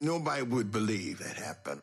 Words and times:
Nobody 0.00 0.42
would 0.42 0.70
believe 0.70 1.18
that 1.18 1.36
happened. 1.36 1.82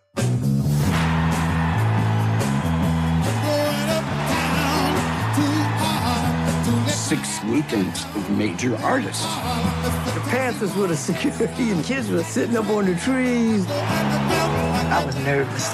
Six 6.87 7.43
weekends 7.43 8.05
of 8.15 8.29
major 8.29 8.77
artists. 8.77 9.25
The 9.25 10.23
Panthers 10.29 10.73
were 10.77 10.87
the 10.87 10.95
security 10.95 11.71
and 11.71 11.83
kids 11.83 12.09
were 12.09 12.23
sitting 12.23 12.55
up 12.55 12.69
on 12.69 12.85
the 12.85 12.95
trees. 12.95 13.67
I 13.67 15.03
was 15.05 15.17
nervous. 15.17 15.71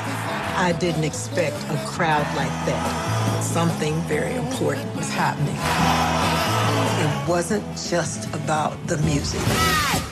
I 0.57 0.75
didn't 0.79 1.03
expect 1.03 1.57
a 1.69 1.77
crowd 1.85 2.25
like 2.35 2.49
that. 2.65 3.41
Something 3.43 3.93
very 4.01 4.33
important 4.33 4.95
was 4.95 5.09
happening. 5.11 6.40
It 7.03 7.27
wasn't 7.27 7.65
just 7.89 8.27
about 8.35 8.77
the 8.85 8.97
music. 8.97 9.41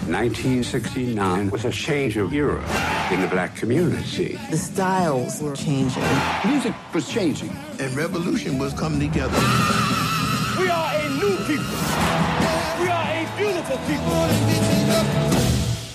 1969 0.09 1.51
was 1.51 1.63
a 1.63 1.69
change 1.69 2.17
of 2.17 2.33
era 2.33 2.63
in 3.11 3.21
the 3.21 3.27
black 3.27 3.55
community. 3.55 4.39
The 4.49 4.57
styles 4.57 5.39
were 5.39 5.55
changing. 5.55 6.01
Music 6.45 6.73
was 6.91 7.07
changing. 7.07 7.55
And 7.79 7.95
revolution 7.95 8.57
was 8.57 8.73
coming 8.73 8.99
together. 8.99 9.37
We 10.57 10.67
are 10.67 10.95
a 10.95 11.09
new 11.21 11.37
people. 11.45 11.77
We 12.81 12.89
are 12.89 13.09
a 13.21 13.25
beautiful 13.37 13.77
people. 13.85 14.25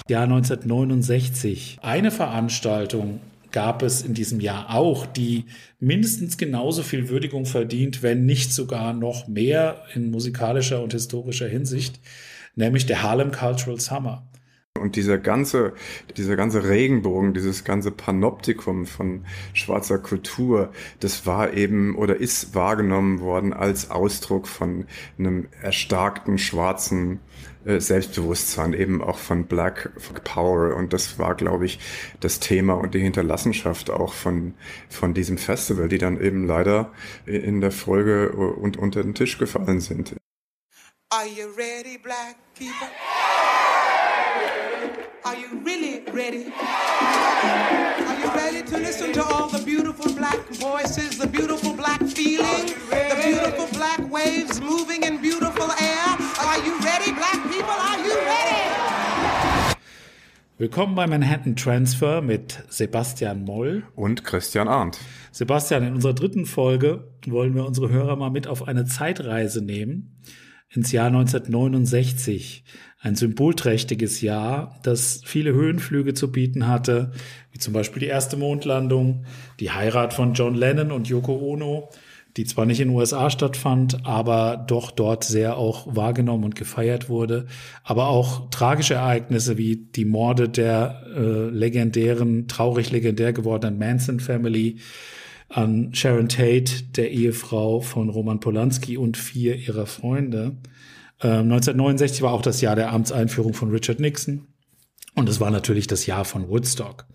Jahr 0.06 0.28
1969. 0.28 1.78
Eine 1.82 2.12
Veranstaltung 2.12 3.18
gab 3.54 3.84
es 3.84 4.02
in 4.02 4.14
diesem 4.14 4.40
Jahr 4.40 4.74
auch, 4.74 5.06
die 5.06 5.44
mindestens 5.78 6.36
genauso 6.36 6.82
viel 6.82 7.08
Würdigung 7.08 7.46
verdient, 7.46 8.02
wenn 8.02 8.26
nicht 8.26 8.52
sogar 8.52 8.92
noch 8.92 9.28
mehr 9.28 9.84
in 9.94 10.10
musikalischer 10.10 10.82
und 10.82 10.92
historischer 10.92 11.46
Hinsicht, 11.46 12.00
nämlich 12.56 12.84
der 12.86 13.04
Harlem 13.04 13.30
Cultural 13.30 13.78
Summer. 13.78 14.26
Und 14.76 14.96
dieser 14.96 15.18
ganze, 15.18 15.72
dieser 16.16 16.34
ganze 16.34 16.68
Regenbogen, 16.68 17.32
dieses 17.32 17.62
ganze 17.62 17.92
Panoptikum 17.92 18.86
von 18.86 19.24
schwarzer 19.52 20.00
Kultur, 20.00 20.72
das 20.98 21.24
war 21.24 21.52
eben 21.54 21.94
oder 21.94 22.16
ist 22.16 22.56
wahrgenommen 22.56 23.20
worden 23.20 23.52
als 23.52 23.92
Ausdruck 23.92 24.48
von 24.48 24.86
einem 25.16 25.46
erstarkten 25.62 26.38
schwarzen 26.38 27.20
äh, 27.64 27.80
Selbstbewusstsein, 27.80 28.74
eben 28.74 29.02
auch 29.02 29.18
von 29.18 29.46
Black 29.46 29.90
Power. 30.24 30.76
Und 30.76 30.92
das 30.92 31.18
war, 31.18 31.34
glaube 31.34 31.66
ich, 31.66 31.78
das 32.20 32.40
Thema 32.40 32.74
und 32.74 32.94
die 32.94 33.00
Hinterlassenschaft 33.00 33.90
auch 33.90 34.12
von, 34.12 34.54
von 34.88 35.14
diesem 35.14 35.38
Festival, 35.38 35.88
die 35.88 35.98
dann 35.98 36.20
eben 36.20 36.46
leider 36.46 36.92
in 37.26 37.60
der 37.60 37.72
Folge 37.72 38.30
und 38.32 38.76
unter 38.76 39.02
den 39.02 39.14
Tisch 39.14 39.38
gefallen 39.38 39.80
sind. 39.80 40.14
Are 41.10 41.26
you 41.26 41.46
ready, 41.56 41.96
black 41.96 42.36
people? 42.58 42.88
Are 45.24 45.36
you 45.36 45.58
really 45.64 46.02
ready? 46.12 46.52
Are 46.52 48.20
you 48.20 48.30
ready 48.34 48.62
to 48.62 48.78
listen 48.78 49.12
to 49.12 49.24
all 49.24 49.48
the 49.48 49.64
beautiful 49.64 50.12
black 50.12 50.38
voices, 50.50 51.16
the 51.16 51.26
beautiful 51.26 51.72
black 51.72 52.02
feeling, 52.02 52.66
the 52.90 53.20
beautiful 53.24 53.66
black 53.72 54.00
waves 54.10 54.60
moving 54.60 55.02
in 55.02 55.22
beautiful 55.22 55.70
air? 55.80 56.23
Willkommen 60.64 60.94
bei 60.94 61.06
Manhattan 61.06 61.56
Transfer 61.56 62.22
mit 62.22 62.64
Sebastian 62.70 63.44
Moll 63.44 63.82
und 63.94 64.24
Christian 64.24 64.66
Arndt. 64.66 64.98
Sebastian, 65.30 65.82
in 65.82 65.92
unserer 65.92 66.14
dritten 66.14 66.46
Folge 66.46 67.12
wollen 67.26 67.54
wir 67.54 67.66
unsere 67.66 67.90
Hörer 67.90 68.16
mal 68.16 68.30
mit 68.30 68.46
auf 68.46 68.66
eine 68.66 68.86
Zeitreise 68.86 69.62
nehmen 69.62 70.22
ins 70.70 70.90
Jahr 70.90 71.08
1969. 71.08 72.64
Ein 72.98 73.14
symbolträchtiges 73.14 74.22
Jahr, 74.22 74.80
das 74.82 75.20
viele 75.26 75.52
Höhenflüge 75.52 76.14
zu 76.14 76.32
bieten 76.32 76.66
hatte, 76.66 77.12
wie 77.52 77.58
zum 77.58 77.74
Beispiel 77.74 78.00
die 78.00 78.06
erste 78.06 78.38
Mondlandung, 78.38 79.26
die 79.60 79.70
Heirat 79.70 80.14
von 80.14 80.32
John 80.32 80.54
Lennon 80.54 80.92
und 80.92 81.10
Yoko 81.10 81.40
Ono, 81.40 81.90
die 82.36 82.44
zwar 82.44 82.66
nicht 82.66 82.80
in 82.80 82.88
den 82.88 82.96
USA 82.96 83.30
stattfand, 83.30 84.04
aber 84.04 84.64
doch 84.66 84.90
dort 84.90 85.24
sehr 85.24 85.56
auch 85.56 85.94
wahrgenommen 85.94 86.44
und 86.44 86.56
gefeiert 86.56 87.08
wurde, 87.08 87.46
aber 87.84 88.08
auch 88.08 88.50
tragische 88.50 88.94
Ereignisse 88.94 89.56
wie 89.56 89.76
die 89.76 90.04
Morde 90.04 90.48
der 90.48 91.02
äh, 91.16 91.48
legendären, 91.48 92.48
traurig 92.48 92.90
legendär 92.90 93.32
gewordenen 93.32 93.78
Manson 93.78 94.20
Family, 94.20 94.78
an 95.48 95.94
Sharon 95.94 96.28
Tate, 96.28 96.82
der 96.96 97.12
Ehefrau 97.12 97.80
von 97.80 98.08
Roman 98.08 98.40
Polanski 98.40 98.96
und 98.96 99.16
vier 99.16 99.54
ihrer 99.56 99.86
Freunde. 99.86 100.56
Ähm, 101.22 101.52
1969 101.52 102.22
war 102.22 102.32
auch 102.32 102.42
das 102.42 102.60
Jahr 102.60 102.74
der 102.74 102.92
Amtseinführung 102.92 103.54
von 103.54 103.70
Richard 103.70 104.00
Nixon. 104.00 104.48
Und 105.14 105.28
es 105.28 105.38
war 105.38 105.50
natürlich 105.50 105.86
das 105.86 106.06
Jahr 106.06 106.24
von 106.24 106.48
Woodstock. 106.48 107.06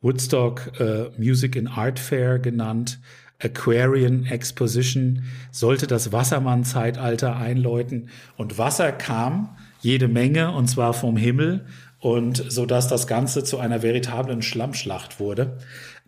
Woodstock 0.00 0.80
äh, 0.80 1.10
Music 1.18 1.56
and 1.56 1.76
Art 1.76 1.98
Fair 1.98 2.38
genannt, 2.38 3.00
Aquarian 3.42 4.26
Exposition, 4.26 5.24
sollte 5.50 5.86
das 5.86 6.12
Wassermann-Zeitalter 6.12 7.36
einläuten. 7.36 8.08
Und 8.36 8.58
Wasser 8.58 8.92
kam 8.92 9.56
jede 9.80 10.08
Menge, 10.08 10.52
und 10.52 10.68
zwar 10.68 10.94
vom 10.94 11.16
Himmel, 11.16 11.66
und 11.98 12.44
so 12.48 12.66
dass 12.66 12.88
das 12.88 13.06
Ganze 13.06 13.44
zu 13.44 13.58
einer 13.58 13.82
veritablen 13.82 14.42
Schlammschlacht 14.42 15.20
wurde, 15.20 15.58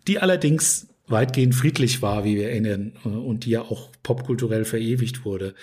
die 0.07 0.19
allerdings 0.19 0.87
weitgehend 1.07 1.55
friedlich 1.55 2.01
war, 2.01 2.23
wie 2.23 2.35
wir 2.35 2.49
erinnern, 2.49 2.93
und 3.03 3.45
die 3.45 3.51
ja 3.51 3.61
auch 3.61 3.89
popkulturell 4.03 4.65
verewigt 4.65 5.23
wurde. 5.23 5.53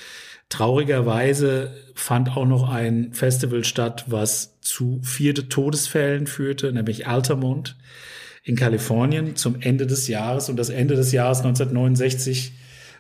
Traurigerweise 0.48 1.74
fand 1.94 2.36
auch 2.36 2.46
noch 2.46 2.68
ein 2.68 3.12
Festival 3.12 3.64
statt, 3.64 4.04
was 4.08 4.60
zu 4.60 5.00
vier 5.02 5.34
Todesfällen 5.34 6.26
führte, 6.26 6.72
nämlich 6.72 7.06
Altamont 7.06 7.76
in 8.42 8.56
Kalifornien 8.56 9.36
zum 9.36 9.60
Ende 9.60 9.86
des 9.86 10.08
Jahres. 10.08 10.48
Und 10.48 10.56
das 10.56 10.68
Ende 10.68 10.96
des 10.96 11.12
Jahres 11.12 11.38
1969 11.38 12.52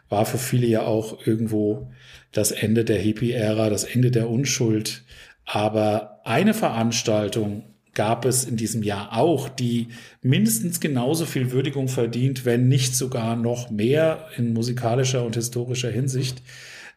war 0.08 0.26
für 0.26 0.38
viele 0.38 0.66
ja 0.66 0.82
auch 0.82 1.26
irgendwo 1.26 1.90
das 2.32 2.52
Ende 2.52 2.84
der 2.84 2.98
Hippie-Ära, 2.98 3.70
das 3.70 3.84
Ende 3.84 4.10
der 4.10 4.28
Unschuld. 4.28 5.04
Aber 5.44 6.20
eine 6.24 6.54
Veranstaltung 6.54 7.64
gab 7.94 8.24
es 8.24 8.44
in 8.44 8.56
diesem 8.56 8.82
Jahr 8.82 9.16
auch, 9.16 9.48
die 9.48 9.88
mindestens 10.22 10.80
genauso 10.80 11.26
viel 11.26 11.52
Würdigung 11.52 11.88
verdient, 11.88 12.44
wenn 12.44 12.68
nicht 12.68 12.96
sogar 12.96 13.36
noch 13.36 13.70
mehr 13.70 14.28
in 14.36 14.52
musikalischer 14.52 15.24
und 15.24 15.34
historischer 15.34 15.90
Hinsicht, 15.90 16.42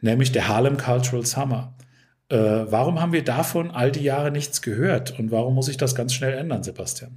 nämlich 0.02 0.32
der 0.32 0.48
Harlem 0.48 0.78
Cultural 0.78 1.26
Summer. 1.26 1.76
Äh, 2.30 2.38
warum 2.38 3.02
haben 3.02 3.12
wir 3.12 3.24
davon 3.24 3.72
all 3.72 3.92
die 3.92 4.04
Jahre 4.04 4.32
nichts 4.32 4.62
gehört 4.62 5.20
und 5.20 5.32
warum 5.32 5.56
muss 5.56 5.66
sich 5.66 5.78
das 5.78 5.96
ganz 5.96 6.14
schnell 6.14 6.34
ändern, 6.34 6.64
Sebastian? 6.64 7.12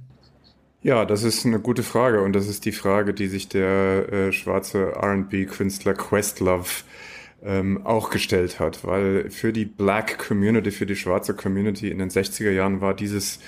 Ja, 0.81 1.03
das 1.03 1.23
ist 1.23 1.45
eine 1.45 1.59
gute 1.59 1.83
Frage 1.83 2.21
und 2.21 2.31
das 2.31 2.47
ist 2.47 2.63
die 2.63 2.71
Frage, 2.71 3.13
die 3.13 3.27
sich 3.27 3.49
der 3.49 4.11
äh, 4.13 4.31
schwarze 4.31 4.93
RB-Künstler 4.95 5.93
Questlove 5.93 6.85
ähm, 7.43 7.85
auch 7.85 8.09
gestellt 8.09 8.61
hat, 8.61 8.85
weil 8.85 9.29
für 9.29 9.51
die 9.51 9.65
Black 9.65 10.17
Community, 10.19 10.71
für 10.71 10.85
die 10.85 10.95
schwarze 10.95 11.33
Community 11.33 11.89
in 11.91 11.99
den 11.99 12.09
60er 12.09 12.51
Jahren 12.51 12.79
war 12.79 12.93
dieses 12.93 13.39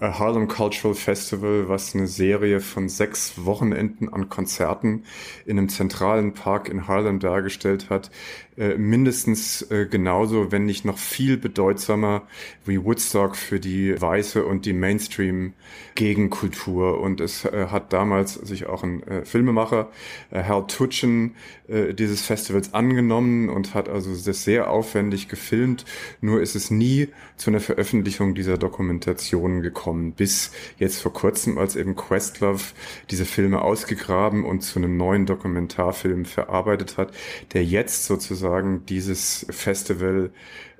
äh, 0.00 0.06
Harlem 0.06 0.48
Cultural 0.48 0.94
Festival, 0.94 1.68
was 1.68 1.94
eine 1.94 2.06
Serie 2.06 2.60
von 2.60 2.90
sechs 2.90 3.44
Wochenenden 3.44 4.12
an 4.12 4.28
Konzerten 4.28 5.04
in 5.46 5.58
einem 5.58 5.70
zentralen 5.70 6.34
Park 6.34 6.68
in 6.68 6.88
Harlem 6.88 7.20
dargestellt 7.20 7.88
hat, 7.88 8.10
äh, 8.58 8.78
mindestens 8.78 9.70
äh, 9.70 9.84
genauso, 9.84 10.50
wenn 10.50 10.64
nicht 10.64 10.86
noch 10.86 10.96
viel 10.96 11.36
bedeutsamer 11.36 12.22
wie 12.64 12.82
Woodstock 12.82 13.36
für 13.36 13.60
die 13.60 14.00
weiße 14.00 14.46
und 14.46 14.64
die 14.64 14.72
Mainstream-Gegenkultur. 14.72 16.98
Und 17.00 17.20
es 17.20 17.44
äh, 17.44 17.66
hat 17.70 17.92
damals 17.92 18.32
sich 18.32 18.64
auch 18.64 18.82
ein 18.82 19.02
äh, 19.02 19.26
Filmemacher, 19.26 19.90
äh, 20.30 20.44
Hal 20.44 20.66
Tutchen, 20.66 21.34
dieses 21.68 22.22
Festivals 22.22 22.74
angenommen 22.74 23.48
und 23.48 23.74
hat 23.74 23.88
also 23.88 24.14
das 24.14 24.44
sehr 24.44 24.70
aufwendig 24.70 25.26
gefilmt. 25.26 25.84
Nur 26.20 26.40
ist 26.40 26.54
es 26.54 26.70
nie 26.70 27.08
zu 27.36 27.50
einer 27.50 27.58
Veröffentlichung 27.58 28.36
dieser 28.36 28.56
Dokumentation 28.56 29.62
gekommen, 29.62 30.12
bis 30.12 30.52
jetzt 30.78 31.02
vor 31.02 31.12
kurzem, 31.12 31.58
als 31.58 31.74
eben 31.74 31.96
Questlove 31.96 32.62
diese 33.10 33.24
Filme 33.24 33.62
ausgegraben 33.62 34.44
und 34.44 34.60
zu 34.60 34.78
einem 34.78 34.96
neuen 34.96 35.26
Dokumentarfilm 35.26 36.24
verarbeitet 36.24 36.98
hat, 36.98 37.12
der 37.52 37.64
jetzt 37.64 38.06
sozusagen 38.06 38.45
sozusagen 38.46 38.86
dieses 38.86 39.46
Festival 39.50 40.30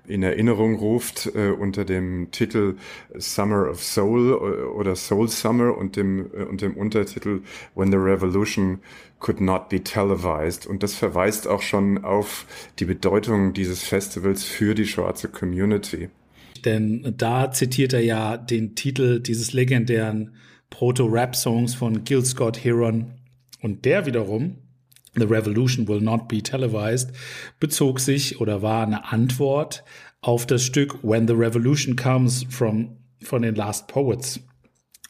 in 0.06 0.22
Erinnerung 0.22 0.76
ruft 0.76 1.28
äh, 1.34 1.50
unter 1.50 1.84
dem 1.84 2.30
Titel 2.30 2.76
Summer 3.16 3.68
of 3.68 3.82
Soul 3.82 4.30
äh, 4.30 4.62
oder 4.68 4.94
Soul 4.94 5.28
Summer 5.28 5.76
und 5.76 5.96
dem, 5.96 6.30
äh, 6.32 6.44
und 6.44 6.60
dem 6.60 6.76
Untertitel 6.76 7.40
When 7.74 7.90
the 7.90 7.96
Revolution 7.96 8.78
Could 9.18 9.40
Not 9.40 9.68
Be 9.68 9.82
Televised. 9.82 10.64
Und 10.64 10.84
das 10.84 10.94
verweist 10.94 11.48
auch 11.48 11.60
schon 11.60 12.04
auf 12.04 12.46
die 12.78 12.84
Bedeutung 12.84 13.52
dieses 13.52 13.82
Festivals 13.82 14.44
für 14.44 14.76
die 14.76 14.86
schwarze 14.86 15.26
Community. 15.26 16.08
Denn 16.64 17.14
da 17.16 17.50
zitiert 17.50 17.92
er 17.92 18.04
ja 18.04 18.36
den 18.36 18.76
Titel 18.76 19.18
dieses 19.18 19.52
legendären 19.52 20.36
Proto-Rap-Songs 20.70 21.74
von 21.74 22.04
Gil 22.04 22.24
Scott 22.24 22.62
Heron. 22.62 23.06
Und 23.60 23.84
der 23.84 24.06
wiederum 24.06 24.58
The 25.16 25.24
Revolution 25.24 25.88
Will 25.88 26.00
Not 26.00 26.28
Be 26.28 26.42
Televised 26.42 27.12
bezog 27.58 28.00
sich 28.00 28.40
oder 28.40 28.62
war 28.62 28.86
eine 28.86 29.10
Antwort 29.12 29.84
auf 30.20 30.46
das 30.46 30.62
Stück 30.64 31.02
When 31.02 31.26
the 31.26 31.34
Revolution 31.34 31.96
Comes 31.96 32.44
from, 32.50 32.96
von 33.22 33.42
den 33.42 33.54
Last 33.54 33.86
Poets. 33.88 34.40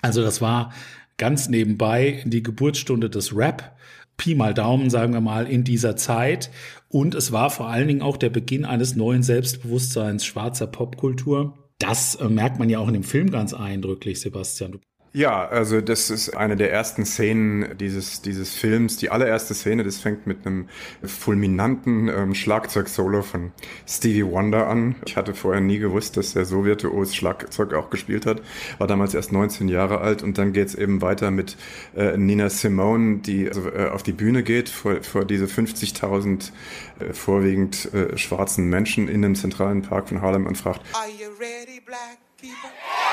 Also 0.02 0.22
das 0.22 0.40
war 0.40 0.72
ganz 1.16 1.48
nebenbei 1.48 2.22
die 2.24 2.42
Geburtsstunde 2.42 3.10
des 3.10 3.34
Rap. 3.34 3.76
Pi 4.16 4.34
mal 4.34 4.54
Daumen, 4.54 4.88
sagen 4.88 5.12
wir 5.12 5.20
mal, 5.20 5.46
in 5.46 5.64
dieser 5.64 5.96
Zeit. 5.96 6.50
Und 6.88 7.14
es 7.14 7.32
war 7.32 7.50
vor 7.50 7.68
allen 7.68 7.88
Dingen 7.88 8.02
auch 8.02 8.16
der 8.16 8.30
Beginn 8.30 8.64
eines 8.64 8.96
neuen 8.96 9.22
Selbstbewusstseins 9.22 10.24
schwarzer 10.24 10.66
Popkultur. 10.66 11.54
Das 11.78 12.14
äh, 12.14 12.28
merkt 12.28 12.58
man 12.58 12.70
ja 12.70 12.78
auch 12.78 12.88
in 12.88 12.94
dem 12.94 13.04
Film 13.04 13.30
ganz 13.30 13.52
eindrücklich, 13.52 14.20
Sebastian. 14.20 14.80
Ja, 15.16 15.48
also 15.48 15.80
das 15.80 16.10
ist 16.10 16.36
eine 16.36 16.56
der 16.56 16.70
ersten 16.70 17.06
Szenen 17.06 17.78
dieses, 17.78 18.20
dieses 18.20 18.54
Films. 18.54 18.98
Die 18.98 19.08
allererste 19.08 19.54
Szene, 19.54 19.82
das 19.82 19.96
fängt 19.96 20.26
mit 20.26 20.46
einem 20.46 20.68
fulminanten 21.02 22.08
ähm, 22.08 22.34
Schlagzeug-Solo 22.34 23.22
von 23.22 23.52
Stevie 23.88 24.26
Wonder 24.26 24.68
an. 24.68 24.96
Ich 25.06 25.16
hatte 25.16 25.32
vorher 25.32 25.62
nie 25.62 25.78
gewusst, 25.78 26.18
dass 26.18 26.36
er 26.36 26.44
so 26.44 26.66
virtuos 26.66 27.14
Schlagzeug 27.14 27.72
auch 27.72 27.88
gespielt 27.88 28.26
hat. 28.26 28.42
War 28.76 28.88
damals 28.88 29.14
erst 29.14 29.32
19 29.32 29.68
Jahre 29.68 30.02
alt 30.02 30.22
und 30.22 30.36
dann 30.36 30.52
geht's 30.52 30.74
eben 30.74 31.00
weiter 31.00 31.30
mit 31.30 31.56
äh, 31.96 32.18
Nina 32.18 32.50
Simone, 32.50 33.20
die 33.20 33.48
also, 33.48 33.70
äh, 33.70 33.88
auf 33.88 34.02
die 34.02 34.12
Bühne 34.12 34.42
geht 34.42 34.68
vor, 34.68 35.02
vor 35.02 35.24
diese 35.24 35.46
50.000 35.46 36.50
äh, 36.98 37.14
vorwiegend 37.14 37.90
äh, 37.94 38.18
schwarzen 38.18 38.68
Menschen 38.68 39.08
in 39.08 39.22
dem 39.22 39.34
zentralen 39.34 39.80
Park 39.80 40.10
von 40.10 40.20
Harlem 40.20 40.46
und 40.46 40.58
fragt, 40.58 40.82
Are 40.92 41.08
you 41.08 41.30
ready, 41.40 41.80
black 41.80 42.18
people? 42.38 43.05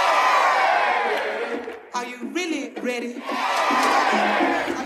Are 1.96 2.06
you 2.06 2.34
really 2.34 2.72
ready? 2.82 3.22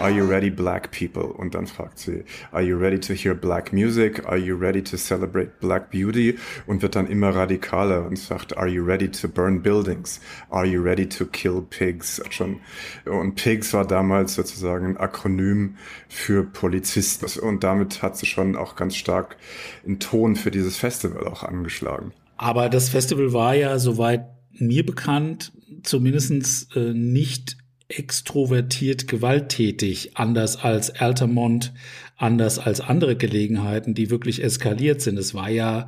Are 0.02 0.12
you 0.12 0.26
ready, 0.26 0.50
black 0.50 0.92
people? 0.92 1.24
Und 1.24 1.56
dann 1.56 1.66
fragt 1.66 2.00
sie, 2.00 2.26
Are 2.52 2.62
you 2.62 2.78
ready 2.78 3.00
to 3.00 3.14
hear 3.14 3.34
black 3.34 3.72
music? 3.72 4.26
Are 4.26 4.38
you 4.38 4.58
ready 4.58 4.84
to 4.84 4.98
celebrate 4.98 5.62
black 5.62 5.90
beauty? 5.90 6.38
Und 6.66 6.82
wird 6.82 6.96
dann 6.96 7.08
immer 7.08 7.34
radikaler 7.34 8.06
und 8.06 8.20
sagt, 8.20 8.58
Are 8.58 8.68
you 8.68 8.84
ready 8.84 9.10
to 9.10 9.30
burn 9.30 9.62
buildings? 9.62 10.20
Are 10.50 10.66
you 10.66 10.82
ready 10.82 11.08
to 11.08 11.26
kill 11.26 11.62
pigs? 11.62 12.22
Schon. 12.30 12.60
Und 13.06 13.36
Pigs 13.36 13.74
war 13.74 13.88
damals 13.88 14.36
sozusagen 14.36 14.88
ein 14.88 14.98
Akronym 14.98 15.78
für 16.10 16.44
Polizisten. 16.44 17.40
Und 17.40 17.64
damit 17.64 18.02
hat 18.02 18.18
sie 18.18 18.26
schon 18.26 18.58
auch 18.58 18.76
ganz 18.76 18.98
stark 18.98 19.38
einen 19.86 20.00
Ton 20.00 20.36
für 20.36 20.52
dieses 20.52 20.76
Festival 20.76 21.26
auch 21.26 21.44
angeschlagen. 21.44 22.12
Aber 22.36 22.68
das 22.68 22.90
Festival 22.90 23.32
war 23.32 23.56
ja, 23.56 23.80
soweit 23.80 24.26
mir 24.60 24.86
bekannt, 24.86 25.52
zumindest 25.84 26.76
äh, 26.76 26.94
nicht 26.94 27.58
extrovertiert 27.90 29.08
gewalttätig, 29.08 30.18
anders 30.18 30.58
als 30.58 30.90
Altamont, 30.90 31.74
anders 32.18 32.60
als 32.60 32.82
andere 32.82 33.16
Gelegenheiten, 33.16 33.94
die 33.94 34.10
wirklich 34.10 34.44
eskaliert 34.44 35.02
sind. 35.02 35.18
Es 35.18 35.34
war 35.34 35.50
ja, 35.50 35.88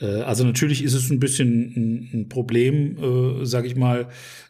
äh, 0.00 0.22
also 0.22 0.44
natürlich 0.44 0.82
ist 0.82 0.94
es 0.94 1.10
ein 1.10 1.20
bisschen 1.20 1.72
ein, 1.76 2.10
ein 2.12 2.28
Problem, 2.28 2.96
äh, 3.42 3.46
sag 3.46 3.64
ich 3.64 3.76
mal, 3.76 4.08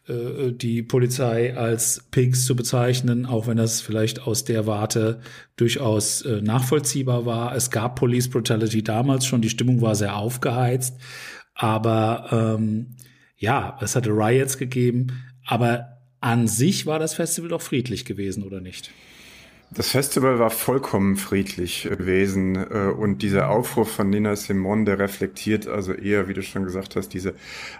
äh, 0.08 0.52
die 0.52 0.82
Polizei 0.82 1.54
als 1.54 2.02
Pigs 2.10 2.46
zu 2.46 2.56
bezeichnen, 2.56 3.26
auch 3.26 3.46
wenn 3.46 3.58
das 3.58 3.82
vielleicht 3.82 4.22
aus 4.22 4.44
der 4.44 4.66
Warte 4.66 5.20
durchaus 5.56 6.22
äh, 6.22 6.40
nachvollziehbar 6.40 7.26
war. 7.26 7.54
Es 7.54 7.70
gab 7.70 7.96
Police 7.96 8.30
Brutality 8.30 8.82
damals 8.82 9.26
schon, 9.26 9.42
die 9.42 9.50
Stimmung 9.50 9.82
war 9.82 9.96
sehr 9.96 10.16
aufgeheizt, 10.16 10.96
aber 11.54 12.56
ähm, 12.58 12.96
ja, 13.36 13.78
es 13.80 13.96
hatte 13.96 14.10
Riots 14.10 14.58
gegeben, 14.58 15.08
aber 15.46 15.98
an 16.20 16.48
sich 16.48 16.86
war 16.86 16.98
das 16.98 17.14
Festival 17.14 17.50
doch 17.50 17.62
friedlich 17.62 18.04
gewesen, 18.04 18.42
oder 18.42 18.60
nicht? 18.60 18.90
Das 19.72 19.90
Festival 19.90 20.38
war 20.38 20.50
vollkommen 20.50 21.16
friedlich 21.16 21.82
gewesen 21.82 22.54
äh, 22.54 22.88
und 22.88 23.22
dieser 23.22 23.50
Aufruf 23.50 23.90
von 23.90 24.08
Nina 24.08 24.36
Simon, 24.36 24.84
der 24.84 25.00
reflektiert 25.00 25.66
also 25.66 25.92
eher, 25.92 26.28
wie 26.28 26.34
du 26.34 26.42
schon 26.42 26.64
gesagt 26.64 26.94
hast, 26.94 27.08
diese 27.08 27.34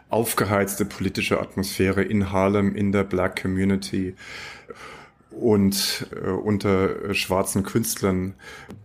aufgeheizte 0.09 0.85
politische 0.85 1.41
Atmosphäre 1.41 2.03
in 2.03 2.33
Harlem, 2.33 2.75
in 2.75 2.91
der 2.91 3.05
Black 3.05 3.41
Community 3.41 4.17
und 5.31 6.07
äh, 6.15 6.31
unter 6.31 7.11
äh, 7.11 7.15
schwarzen 7.15 7.63
Künstlern. 7.63 8.35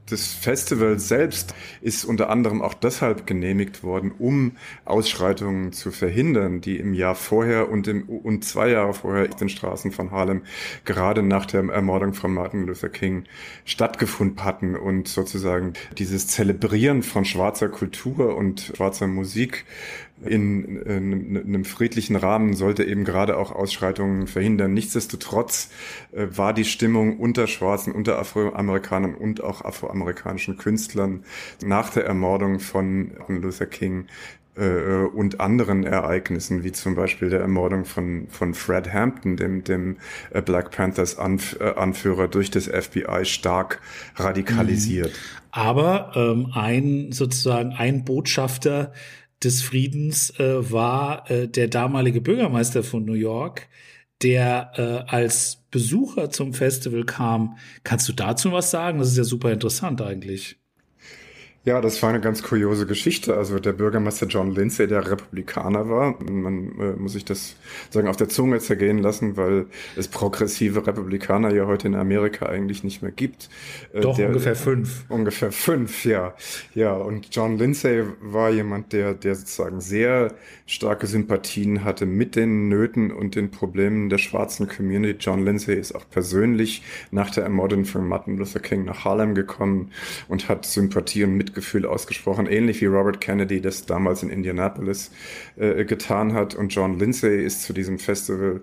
Das 0.09 0.27
Festival 0.27 0.99
selbst 0.99 1.55
ist 1.81 2.03
unter 2.03 2.29
anderem 2.29 2.61
auch 2.61 2.73
deshalb 2.73 3.25
genehmigt 3.25 3.81
worden, 3.81 4.11
um 4.19 4.57
Ausschreitungen 4.83 5.71
zu 5.71 5.91
verhindern, 5.91 6.59
die 6.59 6.77
im 6.77 6.93
Jahr 6.93 7.15
vorher 7.15 7.69
und, 7.69 7.87
im, 7.87 8.09
und 8.09 8.43
zwei 8.43 8.69
Jahre 8.69 8.93
vorher 8.93 9.29
auf 9.29 9.35
den 9.35 9.47
Straßen 9.47 9.91
von 9.93 10.11
Harlem 10.11 10.41
gerade 10.83 11.23
nach 11.23 11.45
der 11.45 11.63
Ermordung 11.69 12.13
von 12.13 12.33
Martin 12.33 12.67
Luther 12.67 12.89
King 12.89 13.23
stattgefunden 13.63 14.43
hatten 14.43 14.75
und 14.75 15.07
sozusagen 15.07 15.73
dieses 15.97 16.27
Zelebrieren 16.27 17.03
von 17.03 17.23
schwarzer 17.23 17.69
Kultur 17.69 18.35
und 18.35 18.73
schwarzer 18.75 19.07
Musik 19.07 19.65
in, 20.25 20.77
in, 20.81 21.35
in 21.35 21.37
einem 21.37 21.65
friedlichen 21.65 22.15
Rahmen 22.15 22.53
sollte 22.53 22.83
eben 22.83 23.03
gerade 23.03 23.37
auch 23.37 23.51
Ausschreitungen 23.51 24.27
verhindern. 24.27 24.73
Nichtsdestotrotz 24.73 25.69
äh, 26.11 26.27
war 26.35 26.53
die 26.53 26.65
Stimmung 26.65 27.17
unter 27.17 27.47
Schwarzen, 27.47 27.93
unter 27.93 28.19
Afroamerikanern 28.19 29.15
und 29.15 29.43
auch 29.43 29.63
afroamerikanischen 29.63 30.57
Künstlern 30.57 31.23
nach 31.63 31.89
der 31.89 32.05
Ermordung 32.05 32.59
von 32.59 33.11
Luther 33.27 33.65
King 33.65 34.07
äh, 34.55 35.05
und 35.05 35.39
anderen 35.39 35.83
Ereignissen, 35.85 36.63
wie 36.63 36.71
zum 36.71 36.95
Beispiel 36.95 37.29
der 37.29 37.39
Ermordung 37.39 37.85
von, 37.85 38.27
von 38.29 38.53
Fred 38.53 38.91
Hampton, 38.91 39.37
dem, 39.37 39.63
dem 39.63 39.97
äh, 40.31 40.41
Black 40.41 40.71
Panthers 40.71 41.17
Anf 41.17 41.57
äh, 41.59 41.73
Anführer 41.75 42.27
durch 42.27 42.51
das 42.51 42.67
FBI 42.67 43.23
stark 43.23 43.81
radikalisiert. 44.15 45.11
Mhm. 45.11 45.41
Aber 45.51 46.11
ähm, 46.15 46.51
ein 46.53 47.11
sozusagen 47.11 47.71
ein 47.71 48.05
Botschafter 48.05 48.93
des 49.43 49.61
Friedens 49.61 50.31
äh, 50.39 50.71
war 50.71 51.29
äh, 51.29 51.47
der 51.47 51.67
damalige 51.67 52.21
Bürgermeister 52.21 52.83
von 52.83 53.05
New 53.05 53.13
York, 53.13 53.67
der 54.21 54.71
äh, 54.75 55.11
als 55.11 55.65
Besucher 55.71 56.29
zum 56.29 56.53
Festival 56.53 57.05
kam. 57.05 57.57
Kannst 57.83 58.07
du 58.07 58.13
dazu 58.13 58.51
was 58.51 58.71
sagen? 58.71 58.99
Das 58.99 59.09
ist 59.09 59.17
ja 59.17 59.23
super 59.23 59.51
interessant 59.51 60.01
eigentlich. 60.01 60.60
Ja, 61.63 61.79
das 61.79 62.01
war 62.01 62.09
eine 62.09 62.21
ganz 62.21 62.41
kuriose 62.41 62.87
Geschichte. 62.87 63.37
Also 63.37 63.59
der 63.59 63.73
Bürgermeister 63.73 64.25
John 64.25 64.55
Lindsay, 64.55 64.87
der 64.87 65.11
Republikaner 65.11 65.87
war, 65.87 66.15
man 66.23 66.79
äh, 66.79 66.93
muss 66.93 67.13
sich 67.13 67.23
das 67.23 67.55
sagen 67.91 68.07
auf 68.07 68.17
der 68.17 68.29
Zunge 68.29 68.57
zergehen 68.57 68.97
lassen, 68.97 69.37
weil 69.37 69.67
es 69.95 70.07
progressive 70.07 70.87
Republikaner 70.87 71.53
ja 71.53 71.67
heute 71.67 71.87
in 71.87 71.93
Amerika 71.93 72.47
eigentlich 72.47 72.83
nicht 72.83 73.03
mehr 73.03 73.11
gibt. 73.11 73.49
Äh, 73.93 74.01
Doch 74.01 74.15
der, 74.15 74.29
ungefähr 74.29 74.55
fünf. 74.55 75.05
Ungefähr 75.07 75.51
fünf, 75.51 76.03
ja, 76.03 76.33
ja. 76.73 76.93
Und 76.93 77.27
John 77.31 77.59
Lindsay 77.59 78.05
war 78.21 78.49
jemand, 78.49 78.91
der, 78.91 79.13
der 79.13 79.35
sozusagen 79.35 79.81
sehr 79.81 80.33
starke 80.65 81.05
Sympathien 81.05 81.83
hatte 81.83 82.07
mit 82.07 82.35
den 82.35 82.69
Nöten 82.69 83.11
und 83.11 83.35
den 83.35 83.51
Problemen 83.51 84.09
der 84.09 84.17
schwarzen 84.17 84.67
Community. 84.67 85.17
John 85.19 85.45
Lindsay 85.45 85.79
ist 85.79 85.93
auch 85.93 86.09
persönlich 86.09 86.81
nach 87.11 87.29
der 87.29 87.43
Ermordung 87.43 87.85
von 87.85 88.07
Martin 88.07 88.37
Luther 88.37 88.61
King 88.61 88.85
nach 88.85 89.05
Harlem 89.05 89.35
gekommen 89.35 89.91
und 90.27 90.49
hat 90.49 90.65
Sympathie 90.65 91.23
und 91.23 91.50
Mitgefühl 91.51 91.85
ausgesprochen, 91.85 92.47
ähnlich 92.47 92.79
wie 92.81 92.85
Robert 92.85 93.19
Kennedy 93.19 93.59
das 93.59 93.85
damals 93.85 94.23
in 94.23 94.29
Indianapolis 94.29 95.11
äh, 95.57 95.83
getan 95.83 96.33
hat. 96.33 96.55
Und 96.55 96.73
John 96.73 96.97
Lindsay 96.97 97.43
ist 97.43 97.63
zu 97.63 97.73
diesem 97.73 97.99
Festival 97.99 98.61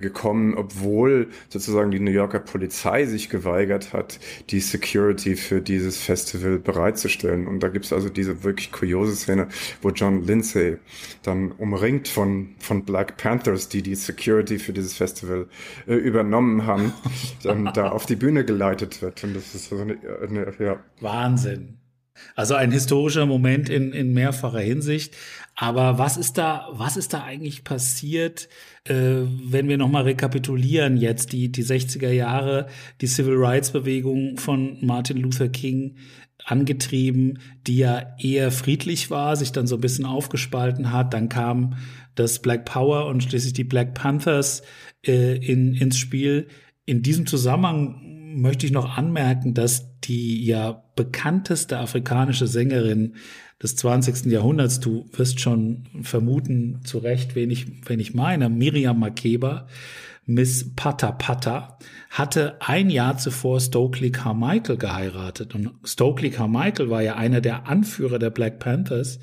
gekommen, 0.00 0.54
obwohl 0.54 1.28
sozusagen 1.48 1.90
die 1.90 2.00
New 2.00 2.12
Yorker 2.12 2.38
Polizei 2.38 3.04
sich 3.04 3.28
geweigert 3.28 3.92
hat, 3.92 4.20
die 4.50 4.60
Security 4.60 5.36
für 5.36 5.60
dieses 5.60 5.98
Festival 5.98 6.58
bereitzustellen. 6.58 7.46
Und 7.46 7.60
da 7.60 7.68
gibt's 7.68 7.92
also 7.92 8.08
diese 8.08 8.44
wirklich 8.44 8.72
kuriose 8.72 9.16
Szene, 9.16 9.48
wo 9.82 9.90
John 9.90 10.24
Lindsay 10.24 10.78
dann 11.22 11.52
umringt 11.52 12.08
von, 12.08 12.54
von 12.58 12.84
Black 12.84 13.16
Panthers, 13.16 13.68
die 13.68 13.82
die 13.82 13.96
Security 13.96 14.58
für 14.58 14.72
dieses 14.72 14.94
Festival 14.94 15.48
äh, 15.86 15.94
übernommen 15.94 16.66
haben, 16.66 16.92
dann 17.42 17.70
da 17.74 17.90
auf 17.90 18.06
die 18.06 18.16
Bühne 18.16 18.44
geleitet 18.44 19.02
wird. 19.02 19.22
Und 19.24 19.34
das 19.34 19.54
ist 19.54 19.68
so 19.68 19.78
eine, 19.78 19.98
eine 20.22 20.52
ja. 20.58 20.80
Wahnsinn. 21.00 21.81
Also 22.34 22.54
ein 22.54 22.72
historischer 22.72 23.26
Moment 23.26 23.68
in, 23.68 23.92
in 23.92 24.12
mehrfacher 24.12 24.60
Hinsicht. 24.60 25.14
Aber 25.54 25.98
was 25.98 26.16
ist 26.16 26.38
da, 26.38 26.68
was 26.72 26.96
ist 26.96 27.12
da 27.12 27.22
eigentlich 27.22 27.62
passiert, 27.62 28.48
äh, 28.84 28.94
wenn 28.94 29.68
wir 29.68 29.76
nochmal 29.76 30.04
rekapitulieren 30.04 30.96
jetzt 30.96 31.32
die, 31.32 31.52
die 31.52 31.64
60er 31.64 32.10
Jahre, 32.10 32.68
die 33.00 33.06
Civil 33.06 33.36
Rights 33.36 33.70
Bewegung 33.70 34.38
von 34.38 34.78
Martin 34.80 35.18
Luther 35.18 35.48
King 35.48 35.96
angetrieben, 36.44 37.38
die 37.66 37.76
ja 37.76 38.14
eher 38.18 38.50
friedlich 38.50 39.10
war, 39.10 39.36
sich 39.36 39.52
dann 39.52 39.66
so 39.66 39.76
ein 39.76 39.80
bisschen 39.80 40.06
aufgespalten 40.06 40.92
hat. 40.92 41.14
Dann 41.14 41.28
kam 41.28 41.76
das 42.14 42.40
Black 42.40 42.64
Power 42.64 43.06
und 43.06 43.22
schließlich 43.22 43.52
die 43.52 43.64
Black 43.64 43.94
Panthers 43.94 44.62
äh, 45.06 45.36
in, 45.36 45.74
ins 45.74 45.98
Spiel. 45.98 46.48
In 46.84 47.02
diesem 47.02 47.26
Zusammenhang 47.26 48.12
möchte 48.34 48.66
ich 48.66 48.72
noch 48.72 48.96
anmerken, 48.96 49.54
dass 49.54 49.98
die 50.00 50.44
ja 50.44 50.82
bekannteste 50.96 51.78
afrikanische 51.78 52.46
Sängerin 52.46 53.14
des 53.62 53.76
20. 53.76 54.26
Jahrhunderts, 54.26 54.80
du 54.80 55.08
wirst 55.12 55.40
schon 55.40 55.84
vermuten, 56.02 56.80
zu 56.84 56.98
Recht, 56.98 57.34
wen 57.34 57.50
ich, 57.50 57.66
wen 57.88 58.00
ich 58.00 58.14
meine, 58.14 58.48
Miriam 58.48 58.98
Makeba, 58.98 59.66
Miss 60.24 60.74
Pata 60.74 61.12
Pata, 61.12 61.78
hatte 62.10 62.60
ein 62.60 62.90
Jahr 62.90 63.18
zuvor 63.18 63.60
Stokely 63.60 64.10
Carmichael 64.10 64.76
geheiratet. 64.76 65.54
Und 65.54 65.70
Stokely 65.84 66.30
Carmichael 66.30 66.90
war 66.90 67.02
ja 67.02 67.16
einer 67.16 67.40
der 67.40 67.68
Anführer 67.68 68.18
der 68.18 68.30
Black 68.30 68.58
Panthers. 68.58 69.18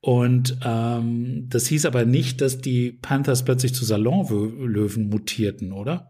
Und 0.00 0.58
ähm, 0.64 1.46
das 1.50 1.66
hieß 1.66 1.84
aber 1.84 2.06
nicht, 2.06 2.40
dass 2.40 2.58
die 2.58 2.92
Panthers 2.92 3.44
plötzlich 3.44 3.74
zu 3.74 3.84
Salonlöwen 3.84 5.08
mutierten, 5.08 5.72
oder? 5.72 6.09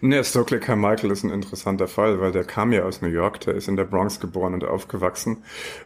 Ne, 0.00 0.24
Stokely 0.24 0.60
Carmichael 0.60 1.10
ist 1.10 1.24
ein 1.24 1.30
interessanter 1.30 1.88
Fall, 1.88 2.20
weil 2.20 2.32
der 2.32 2.44
kam 2.44 2.72
ja 2.72 2.84
aus 2.84 3.02
New 3.02 3.08
York, 3.08 3.40
der 3.40 3.54
ist 3.54 3.68
in 3.68 3.76
der 3.76 3.84
Bronx 3.84 4.20
geboren 4.20 4.54
und 4.54 4.64
aufgewachsen 4.64 5.38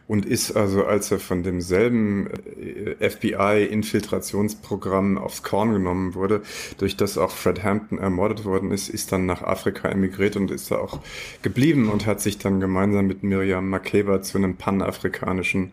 und 0.07 0.25
ist 0.25 0.55
also, 0.55 0.85
als 0.85 1.11
er 1.11 1.19
von 1.19 1.43
demselben 1.43 2.29
äh, 2.29 3.09
FBI-Infiltrationsprogramm 3.09 5.17
aufs 5.17 5.43
Korn 5.43 5.73
genommen 5.73 6.15
wurde, 6.15 6.41
durch 6.77 6.95
das 6.97 7.17
auch 7.17 7.31
Fred 7.31 7.63
Hampton 7.63 7.97
ermordet 7.97 8.43
worden 8.45 8.71
ist, 8.71 8.89
ist 8.89 9.11
dann 9.11 9.25
nach 9.25 9.41
Afrika 9.41 9.89
emigriert 9.89 10.35
und 10.35 10.51
ist 10.51 10.69
da 10.71 10.77
auch 10.77 10.99
geblieben 11.41 11.89
und 11.89 12.05
hat 12.05 12.21
sich 12.21 12.37
dann 12.37 12.59
gemeinsam 12.59 13.07
mit 13.07 13.23
Miriam 13.23 13.69
Makeba 13.69 14.21
zu 14.21 14.37
einem 14.37 14.55
panafrikanischen 14.55 15.71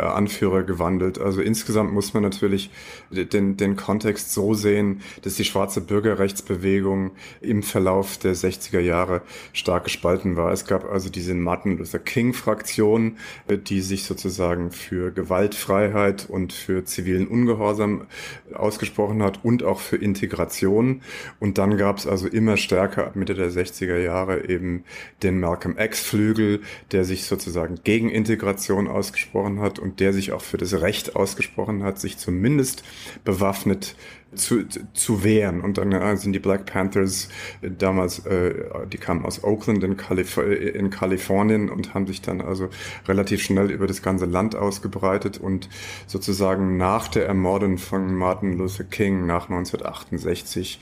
Anführer 0.00 0.62
gewandelt. 0.62 1.18
Also 1.18 1.40
insgesamt 1.40 1.92
muss 1.92 2.14
man 2.14 2.22
natürlich 2.22 2.70
den, 3.10 3.56
den 3.56 3.76
Kontext 3.76 4.32
so 4.32 4.54
sehen, 4.54 5.00
dass 5.22 5.36
die 5.36 5.44
schwarze 5.44 5.80
Bürgerrechtsbewegung 5.80 7.12
im 7.40 7.62
Verlauf 7.62 8.18
der 8.18 8.34
60er 8.34 8.80
Jahre 8.80 9.22
stark 9.52 9.84
gespalten 9.84 10.36
war. 10.36 10.52
Es 10.52 10.66
gab 10.66 10.84
also 10.90 11.10
diese 11.10 11.34
Martin 11.34 11.78
Luther 11.78 11.98
King 11.98 12.32
Fraktion, 12.32 13.16
äh, 13.48 13.58
die 13.58 13.80
sich 13.80 14.04
sozusagen 14.04 14.70
für 14.70 15.10
Gewaltfreiheit 15.12 16.28
und 16.28 16.52
für 16.52 16.84
zivilen 16.84 17.26
Ungehorsam 17.28 18.06
ausgesprochen 18.54 19.22
hat 19.22 19.44
und 19.44 19.62
auch 19.62 19.80
für 19.80 19.96
Integration. 19.96 21.02
Und 21.40 21.58
dann 21.58 21.76
gab 21.76 21.98
es 21.98 22.06
also 22.06 22.28
immer 22.28 22.56
stärker 22.56 23.06
ab 23.06 23.16
Mitte 23.16 23.34
der 23.34 23.50
60er 23.50 23.98
Jahre 23.98 24.48
eben 24.48 24.84
den 25.22 25.40
Malcolm 25.40 25.76
X 25.78 26.00
Flügel, 26.00 26.60
der 26.92 27.04
sich 27.04 27.24
sozusagen 27.24 27.76
gegen 27.84 28.10
Integration 28.10 28.88
ausgesprochen 28.88 29.60
hat 29.60 29.78
und 29.86 30.00
der 30.00 30.12
sich 30.12 30.32
auch 30.32 30.42
für 30.42 30.58
das 30.58 30.72
Recht 30.80 31.14
ausgesprochen 31.14 31.84
hat, 31.84 32.00
sich 32.00 32.18
zumindest 32.18 32.82
bewaffnet 33.24 33.94
zu, 34.36 34.64
zu 34.92 35.24
wehren. 35.24 35.60
Und 35.60 35.78
dann 35.78 35.92
äh, 35.92 36.16
sind 36.16 36.32
die 36.32 36.38
Black 36.38 36.66
Panthers 36.66 37.28
äh, 37.62 37.70
damals, 37.70 38.24
äh, 38.26 38.54
die 38.92 38.98
kamen 38.98 39.24
aus 39.24 39.42
Oakland 39.42 39.82
in, 39.82 39.96
Calif 39.96 40.38
in 40.38 40.90
Kalifornien 40.90 41.70
und 41.70 41.94
haben 41.94 42.06
sich 42.06 42.22
dann 42.22 42.40
also 42.40 42.68
relativ 43.08 43.42
schnell 43.42 43.70
über 43.70 43.86
das 43.86 44.02
ganze 44.02 44.26
Land 44.26 44.54
ausgebreitet 44.54 45.38
und 45.38 45.68
sozusagen 46.06 46.76
nach 46.76 47.08
der 47.08 47.26
Ermordung 47.26 47.78
von 47.78 48.14
Martin 48.14 48.58
Luther 48.58 48.84
King 48.84 49.26
nach 49.26 49.48
1968 49.48 50.80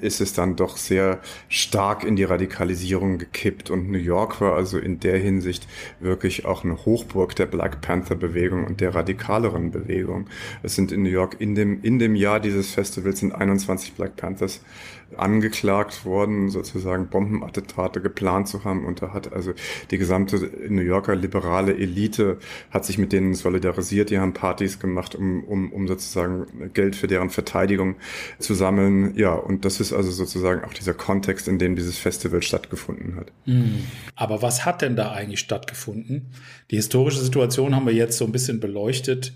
ist 0.00 0.20
es 0.20 0.32
dann 0.32 0.56
doch 0.56 0.76
sehr 0.76 1.20
stark 1.48 2.04
in 2.04 2.16
die 2.16 2.24
Radikalisierung 2.24 3.18
gekippt 3.18 3.70
und 3.70 3.90
New 3.90 3.98
York 3.98 4.40
war 4.40 4.54
also 4.54 4.78
in 4.78 5.00
der 5.00 5.18
Hinsicht 5.18 5.66
wirklich 6.00 6.44
auch 6.44 6.64
eine 6.64 6.84
Hochburg 6.84 7.36
der 7.36 7.46
Black 7.46 7.80
Panther 7.80 8.14
Bewegung 8.14 8.64
und 8.64 8.80
der 8.80 8.94
radikaleren 8.94 9.70
Bewegung. 9.70 10.26
Es 10.62 10.74
sind 10.74 10.92
in 10.92 11.02
New 11.02 11.10
York 11.10 11.36
in 11.38 11.54
dem, 11.54 11.82
in 11.82 11.98
dem 11.98 12.14
Jahr 12.14 12.40
dieses 12.40 12.72
Festivals 12.72 12.91
sind 12.92 13.32
21 13.32 13.94
Black 13.94 14.16
Panthers 14.16 14.60
angeklagt 15.16 16.04
worden, 16.04 16.48
sozusagen 16.50 17.08
Bombenattentate 17.08 18.00
geplant 18.00 18.48
zu 18.48 18.64
haben. 18.64 18.84
Und 18.84 19.02
da 19.02 19.12
hat 19.12 19.32
also 19.32 19.52
die 19.90 19.98
gesamte 19.98 20.50
New 20.68 20.82
Yorker 20.82 21.14
liberale 21.14 21.76
Elite 21.76 22.38
hat 22.70 22.84
sich 22.84 22.98
mit 22.98 23.12
denen 23.12 23.34
solidarisiert. 23.34 24.10
Die 24.10 24.18
haben 24.18 24.32
Partys 24.32 24.78
gemacht, 24.78 25.14
um, 25.14 25.44
um, 25.44 25.72
um 25.72 25.86
sozusagen 25.86 26.70
Geld 26.72 26.96
für 26.96 27.06
deren 27.06 27.30
Verteidigung 27.30 27.96
zu 28.38 28.54
sammeln. 28.54 29.14
Ja, 29.16 29.34
und 29.34 29.64
das 29.64 29.80
ist 29.80 29.92
also 29.92 30.10
sozusagen 30.10 30.64
auch 30.64 30.74
dieser 30.74 30.94
Kontext, 30.94 31.48
in 31.48 31.58
dem 31.58 31.76
dieses 31.76 31.98
Festival 31.98 32.42
stattgefunden 32.42 33.16
hat. 33.16 33.32
Hm. 33.44 33.84
Aber 34.16 34.42
was 34.42 34.64
hat 34.64 34.82
denn 34.82 34.96
da 34.96 35.12
eigentlich 35.12 35.40
stattgefunden? 35.40 36.30
Die 36.70 36.76
historische 36.76 37.20
Situation 37.20 37.74
haben 37.74 37.86
wir 37.86 37.94
jetzt 37.94 38.18
so 38.18 38.24
ein 38.24 38.32
bisschen 38.32 38.60
beleuchtet 38.60 39.34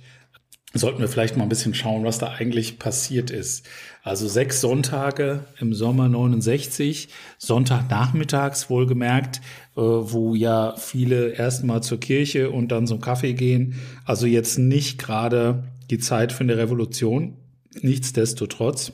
sollten 0.79 1.01
wir 1.01 1.09
vielleicht 1.09 1.37
mal 1.37 1.45
ein 1.45 1.49
bisschen 1.49 1.75
schauen, 1.75 2.05
was 2.05 2.19
da 2.19 2.29
eigentlich 2.29 2.79
passiert 2.79 3.31
ist. 3.31 3.67
Also 4.03 4.29
sechs 4.29 4.61
Sonntage 4.61 5.45
im 5.59 5.75
Sommer 5.75 6.09
69, 6.09 7.09
Sonntagnachmittags 7.39 8.71
wohlgemerkt, 8.71 9.41
äh, 9.77 9.81
wo 9.81 10.35
ja 10.35 10.75
viele 10.77 11.31
erstmal 11.31 11.83
zur 11.83 11.99
Kirche 11.99 12.51
und 12.51 12.69
dann 12.69 12.87
zum 12.87 13.01
Kaffee 13.01 13.35
gehen. 13.35 13.75
Also 14.05 14.27
jetzt 14.27 14.59
nicht 14.59 14.99
gerade 14.99 15.65
die 15.91 15.99
Zeit 15.99 16.33
für 16.33 16.45
eine 16.45 16.57
Revolution. 16.57 17.37
Nichtsdestotrotz 17.81 18.93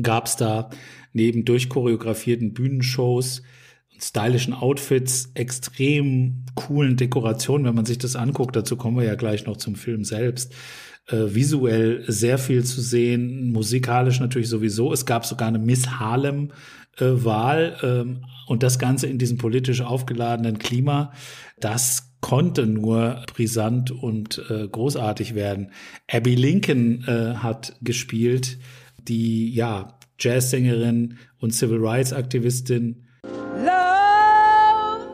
gab 0.00 0.26
es 0.26 0.36
da 0.36 0.70
neben 1.12 1.44
durchchoreografierten 1.44 2.54
Bühnenshows, 2.54 3.42
stylischen 3.98 4.54
Outfits, 4.54 5.30
extrem 5.34 6.44
coolen 6.54 6.96
Dekorationen, 6.96 7.66
wenn 7.66 7.74
man 7.74 7.84
sich 7.84 7.98
das 7.98 8.16
anguckt. 8.16 8.56
Dazu 8.56 8.76
kommen 8.76 8.96
wir 8.96 9.04
ja 9.04 9.14
gleich 9.14 9.46
noch 9.46 9.56
zum 9.56 9.74
Film 9.74 10.04
selbst 10.04 10.54
äh, 11.08 11.34
visuell 11.34 12.04
sehr 12.06 12.38
viel 12.38 12.64
zu 12.64 12.80
sehen, 12.80 13.52
musikalisch 13.52 14.20
natürlich 14.20 14.48
sowieso. 14.48 14.92
Es 14.92 15.06
gab 15.06 15.26
sogar 15.26 15.48
eine 15.48 15.58
Miss 15.58 15.88
Harlem 15.98 16.52
äh, 16.98 17.24
Wahl 17.24 17.76
ähm, 17.82 18.24
und 18.46 18.62
das 18.62 18.78
Ganze 18.78 19.06
in 19.06 19.18
diesem 19.18 19.38
politisch 19.38 19.80
aufgeladenen 19.80 20.58
Klima. 20.58 21.12
Das 21.58 22.10
konnte 22.20 22.66
nur 22.66 23.24
brisant 23.32 23.90
und 23.90 24.42
äh, 24.50 24.68
großartig 24.68 25.34
werden. 25.34 25.70
Abby 26.10 26.34
Lincoln 26.34 27.04
äh, 27.06 27.34
hat 27.36 27.76
gespielt, 27.80 28.58
die 29.08 29.52
ja 29.54 29.98
Jazzsängerin 30.18 31.16
und 31.38 31.54
Civil 31.54 31.78
Rights 31.78 32.12
Aktivistin. 32.12 33.06
Love 33.56 35.08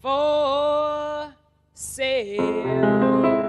for 0.00 1.32
sale. 1.74 3.39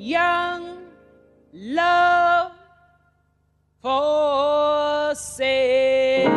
Young 0.00 0.78
love 1.52 2.52
for 3.82 5.14
sale. 5.14 6.30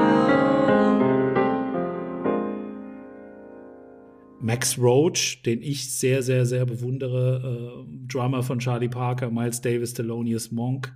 Max 4.41 4.77
Roach, 4.77 5.41
den 5.45 5.61
ich 5.61 5.89
sehr, 5.97 6.21
sehr, 6.21 6.45
sehr 6.45 6.65
bewundere, 6.65 7.85
äh, 7.85 8.07
Drummer 8.11 8.43
von 8.43 8.59
Charlie 8.59 8.89
Parker, 8.89 9.31
Miles 9.31 9.61
Davis, 9.61 9.93
Thelonious 9.93 10.51
Monk. 10.51 10.91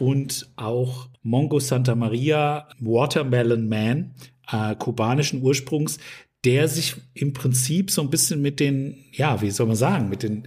Und 0.00 0.50
auch 0.56 1.08
Mongo 1.22 1.60
Santa 1.60 1.94
Maria, 1.94 2.68
Watermelon 2.80 3.68
Man, 3.68 4.14
äh, 4.50 4.74
kubanischen 4.74 5.42
Ursprungs, 5.42 5.98
der 6.44 6.68
sich 6.68 6.96
im 7.14 7.32
Prinzip 7.32 7.90
so 7.90 8.00
ein 8.00 8.10
bisschen 8.10 8.40
mit 8.40 8.60
den, 8.60 8.96
ja, 9.12 9.42
wie 9.42 9.50
soll 9.50 9.66
man 9.66 9.76
sagen, 9.76 10.08
mit 10.08 10.22
den 10.22 10.44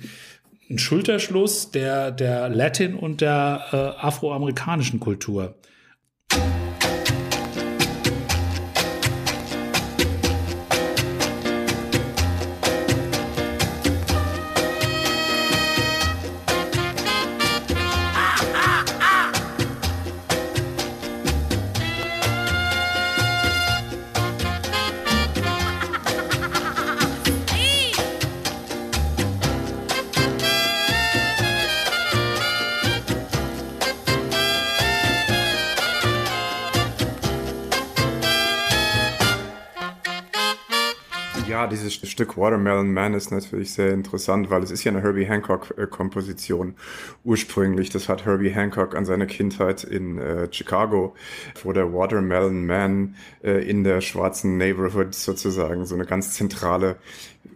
Schulterschluss 0.75 1.71
der, 1.71 2.11
der 2.11 2.49
Latin- 2.49 2.95
und 2.95 3.21
der 3.21 3.65
äh, 3.71 4.05
afroamerikanischen 4.05 4.99
Kultur 4.99 5.55
Stück 42.03 42.37
Watermelon 42.37 42.91
Man 42.91 43.13
ist 43.13 43.31
natürlich 43.31 43.73
sehr 43.73 43.93
interessant, 43.93 44.49
weil 44.49 44.63
es 44.63 44.71
ist 44.71 44.83
ja 44.83 44.91
eine 44.91 45.01
Herbie 45.01 45.25
Hancock-Komposition 45.25 46.75
ursprünglich. 47.23 47.89
Das 47.89 48.09
hat 48.09 48.25
Herbie 48.25 48.51
Hancock 48.51 48.95
an 48.95 49.05
seiner 49.05 49.25
Kindheit 49.25 49.83
in 49.83 50.17
äh, 50.17 50.47
Chicago, 50.51 51.15
wo 51.63 51.71
der 51.73 51.93
Watermelon 51.93 52.65
Man 52.65 53.15
äh, 53.43 53.67
in 53.67 53.83
der 53.83 54.01
schwarzen 54.01 54.57
Neighborhood 54.57 55.15
sozusagen 55.15 55.85
so 55.85 55.95
eine 55.95 56.05
ganz 56.05 56.33
zentrale 56.33 56.97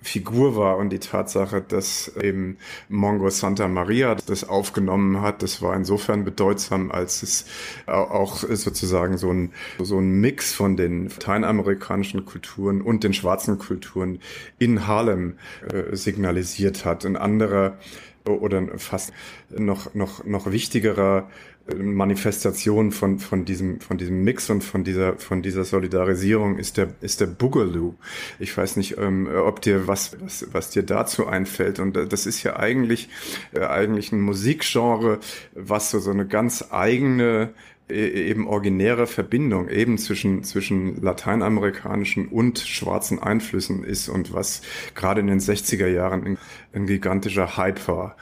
Figur 0.02 0.56
war 0.56 0.78
und 0.78 0.90
die 0.90 1.00
Tatsache, 1.00 1.62
dass 1.62 2.16
eben 2.22 2.58
Mongo 2.90 3.30
Santa 3.30 3.68
Maria 3.68 4.16
das 4.16 4.48
aufgenommen 4.48 5.22
hat, 5.22 5.44
das 5.44 5.62
war 5.62 5.76
insofern 5.76 6.24
bedeutsam, 6.24 6.92
als 6.92 7.24
es 7.24 7.46
auch 7.86 8.38
sozusagen 8.38 9.18
so 9.18 9.32
ein, 9.32 9.52
so 9.80 10.00
ein 10.00 10.20
Mix 10.22 10.54
von 10.54 10.78
den 10.78 11.10
lateinamerikanischen 11.10 12.26
Kulturen 12.26 12.82
und 12.82 13.04
den 13.04 13.14
schwarzen 13.14 13.58
Kulturen 13.58 14.20
in 14.60 14.88
Harlem 14.88 15.38
äh, 15.72 15.96
signalisiert 15.96 16.86
hat. 16.86 17.06
Ein 17.06 17.18
anderer 17.18 17.78
oder 18.26 18.78
fast 18.78 19.14
noch, 19.50 19.94
noch, 19.94 20.26
noch 20.26 20.52
wichtigerer 20.52 21.30
Manifestation 21.76 22.92
von, 22.92 23.20
von 23.20 23.46
diesem, 23.46 23.80
von 23.80 23.98
diesem 23.98 24.24
Mix 24.24 24.50
und 24.50 24.64
von 24.64 24.84
dieser, 24.84 25.18
von 25.18 25.42
dieser 25.42 25.64
Solidarisierung 25.64 26.58
ist 26.58 26.78
der, 26.78 26.90
ist 27.02 27.20
der 27.20 27.28
Boogaloo. 27.28 27.96
Ich 28.40 28.56
weiß 28.56 28.78
nicht, 28.78 28.98
ähm, 28.98 29.28
ob 29.28 29.62
dir 29.62 29.88
was, 29.88 30.18
was, 30.22 30.48
was 30.52 30.70
dir 30.70 30.84
dazu 30.84 31.28
einfällt. 31.28 31.80
Und 31.80 31.94
das 32.12 32.26
ist 32.26 32.44
ja 32.44 32.58
eigentlich, 32.58 33.10
äh, 33.54 33.66
eigentlich 33.66 34.12
ein 34.12 34.22
Musikgenre, 34.22 35.20
was 35.54 35.92
so, 35.92 36.00
so 36.00 36.12
eine 36.12 36.26
ganz 36.26 36.66
eigene, 36.72 37.54
e, 37.90 38.30
eben 38.30 38.48
originäre 38.48 39.08
Verbindung 39.08 39.70
eben 39.70 39.98
zwischen, 39.98 40.44
zwischen 40.44 41.02
lateinamerikanischen 41.02 42.28
und 42.28 42.60
schwarzen 42.60 43.22
Einflüssen 43.22 43.84
ist 43.84 44.10
und 44.10 44.34
was 44.34 44.62
gerade 44.96 45.22
in 45.22 45.28
den 45.28 45.40
60er 45.40 45.88
Jahren 45.88 46.24
ein, 46.24 46.38
ein 46.74 46.88
gigantischer 46.88 47.58
Hype 47.58 47.88
war. 47.88 48.16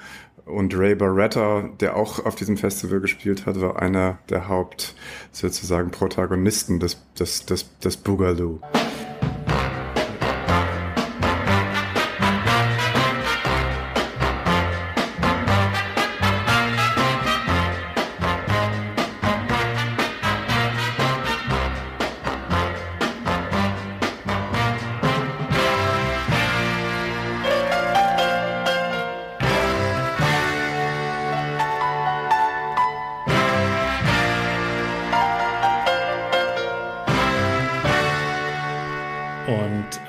Und 0.45 0.77
Ray 0.77 0.93
Barretta, 0.93 1.69
der 1.79 1.95
auch 1.95 2.23
auf 2.23 2.35
diesem 2.35 2.55
Festival 2.55 2.99
gespielt 2.99 3.47
hat, 3.47 3.59
war 3.59 3.81
einer 3.81 4.19
der 4.29 4.47
Haupt 4.47 4.95
sozusagen 5.31 5.89
Protagonisten 5.89 6.79
des, 6.79 7.01
des, 7.17 7.45
des, 7.45 7.79
des 7.79 7.97
Boogaloo. 7.97 8.59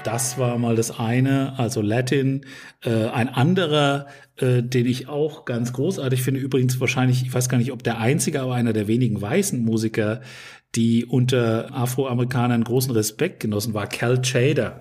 Das 0.06 0.38
war 0.38 0.56
mal 0.56 0.76
das 0.76 1.00
eine, 1.00 1.58
also 1.58 1.82
Latin. 1.82 2.46
Äh, 2.84 3.08
ein 3.08 3.28
anderer, 3.28 4.06
äh, 4.36 4.62
den 4.62 4.86
ich 4.86 5.08
auch 5.08 5.44
ganz 5.44 5.72
großartig 5.72 6.22
finde, 6.22 6.38
übrigens 6.38 6.78
wahrscheinlich, 6.78 7.22
ich 7.22 7.34
weiß 7.34 7.48
gar 7.48 7.58
nicht, 7.58 7.72
ob 7.72 7.82
der 7.82 7.98
einzige, 7.98 8.40
aber 8.40 8.54
einer 8.54 8.72
der 8.72 8.86
wenigen 8.86 9.20
weißen 9.20 9.60
Musiker, 9.60 10.20
die 10.76 11.04
unter 11.04 11.75
Afroamerikanern 11.75 12.62
großen 12.62 12.92
Respekt 12.92 13.40
genossen, 13.40 13.75
war 13.75 13.88
Cal 13.88 14.22
Chader, 14.22 14.80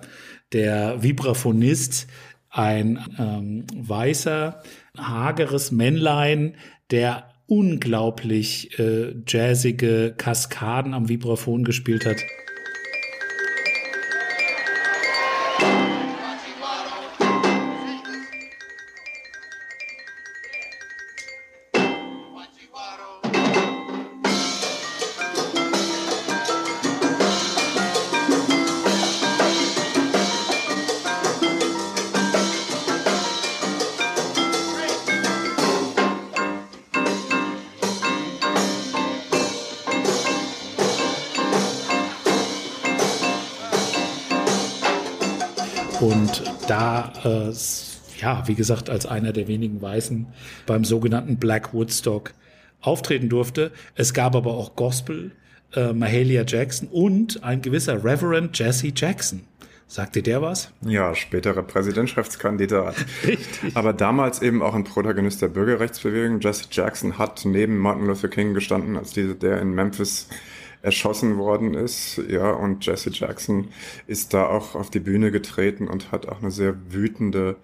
der 0.52 1.02
Vibraphonist, 1.02 2.06
ein 2.48 3.00
ähm, 3.18 3.64
weißer, 3.74 4.62
hageres 4.96 5.72
Männlein, 5.72 6.54
der 6.92 7.30
unglaublich 7.46 8.78
äh, 8.78 9.16
jazzige 9.26 10.14
Kaskaden 10.16 10.94
am 10.94 11.08
Vibraphon 11.08 11.64
gespielt 11.64 12.06
hat. 12.06 12.18
Äh, 47.24 47.52
ja, 48.20 48.42
wie 48.46 48.54
gesagt, 48.54 48.90
als 48.90 49.06
einer 49.06 49.32
der 49.32 49.48
wenigen 49.48 49.80
Weißen 49.80 50.26
beim 50.66 50.84
sogenannten 50.84 51.36
Black 51.36 51.74
Woodstock 51.74 52.32
auftreten 52.80 53.28
durfte. 53.28 53.72
Es 53.94 54.14
gab 54.14 54.34
aber 54.34 54.54
auch 54.54 54.76
Gospel, 54.76 55.32
äh, 55.74 55.92
Mahalia 55.92 56.44
Jackson 56.46 56.88
und 56.88 57.42
ein 57.42 57.62
gewisser 57.62 58.04
Reverend 58.04 58.58
Jesse 58.58 58.92
Jackson. 58.94 59.42
Sagte 59.88 60.20
der 60.20 60.42
was? 60.42 60.72
Ja, 60.80 61.14
späterer 61.14 61.62
Präsidentschaftskandidat. 61.62 62.96
Richtig. 63.24 63.76
Aber 63.76 63.92
damals 63.92 64.42
eben 64.42 64.60
auch 64.60 64.74
ein 64.74 64.82
Protagonist 64.82 65.42
der 65.42 65.48
Bürgerrechtsbewegung. 65.48 66.40
Jesse 66.40 66.64
Jackson 66.70 67.18
hat 67.18 67.44
neben 67.44 67.78
Martin 67.78 68.06
Luther 68.06 68.28
King 68.28 68.52
gestanden, 68.52 68.96
als 68.96 69.12
dieser, 69.12 69.34
der 69.34 69.60
in 69.60 69.72
Memphis 69.74 70.28
erschossen 70.86 71.36
worden 71.36 71.74
ist. 71.74 72.22
Ja, 72.28 72.52
und 72.52 72.86
Jesse 72.86 73.10
Jackson 73.10 73.68
ist 74.06 74.32
da 74.32 74.46
auch 74.46 74.76
auf 74.76 74.88
die 74.88 75.00
Bühne 75.00 75.32
getreten 75.32 75.88
und 75.88 76.12
hat 76.12 76.28
auch 76.28 76.40
eine 76.40 76.52
sehr 76.52 76.76
wütende 76.92 77.56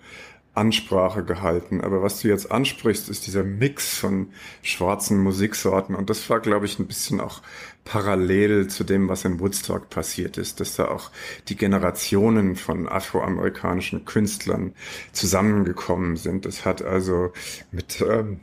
Ansprache 0.55 1.25
gehalten. 1.25 1.81
Aber 1.81 2.03
was 2.03 2.21
du 2.21 2.29
jetzt 2.29 2.51
ansprichst, 2.51 3.09
ist 3.09 3.27
dieser 3.27 3.45
Mix 3.45 3.97
von 3.97 4.29
schwarzen 4.63 5.19
Musiksorten. 5.19 5.95
Und 5.95 6.11
das 6.11 6.29
war, 6.29 6.41
glaube 6.41 6.67
ich, 6.67 6.81
ein 6.81 6.89
bisschen 6.89 7.21
auch 7.21 7.43
parallel 7.85 8.67
zu 8.67 8.83
dem, 8.83 9.09
was 9.09 9.25
in 9.25 9.39
Woodstock 9.39 9.89
passiert 9.89 10.37
ist, 10.37 10.59
dass 10.59 10.75
da 10.75 10.89
auch 10.89 11.13
die 11.49 11.57
Generationen 11.57 12.57
von 12.57 12.89
afroamerikanischen 12.89 14.05
Künstlern 14.05 14.75
zusammengekommen 15.13 16.17
sind. 16.17 16.45
Das 16.45 16.65
hat 16.65 16.83
also 16.83 17.33
mit 17.71 18.03
ähm, 18.03 18.41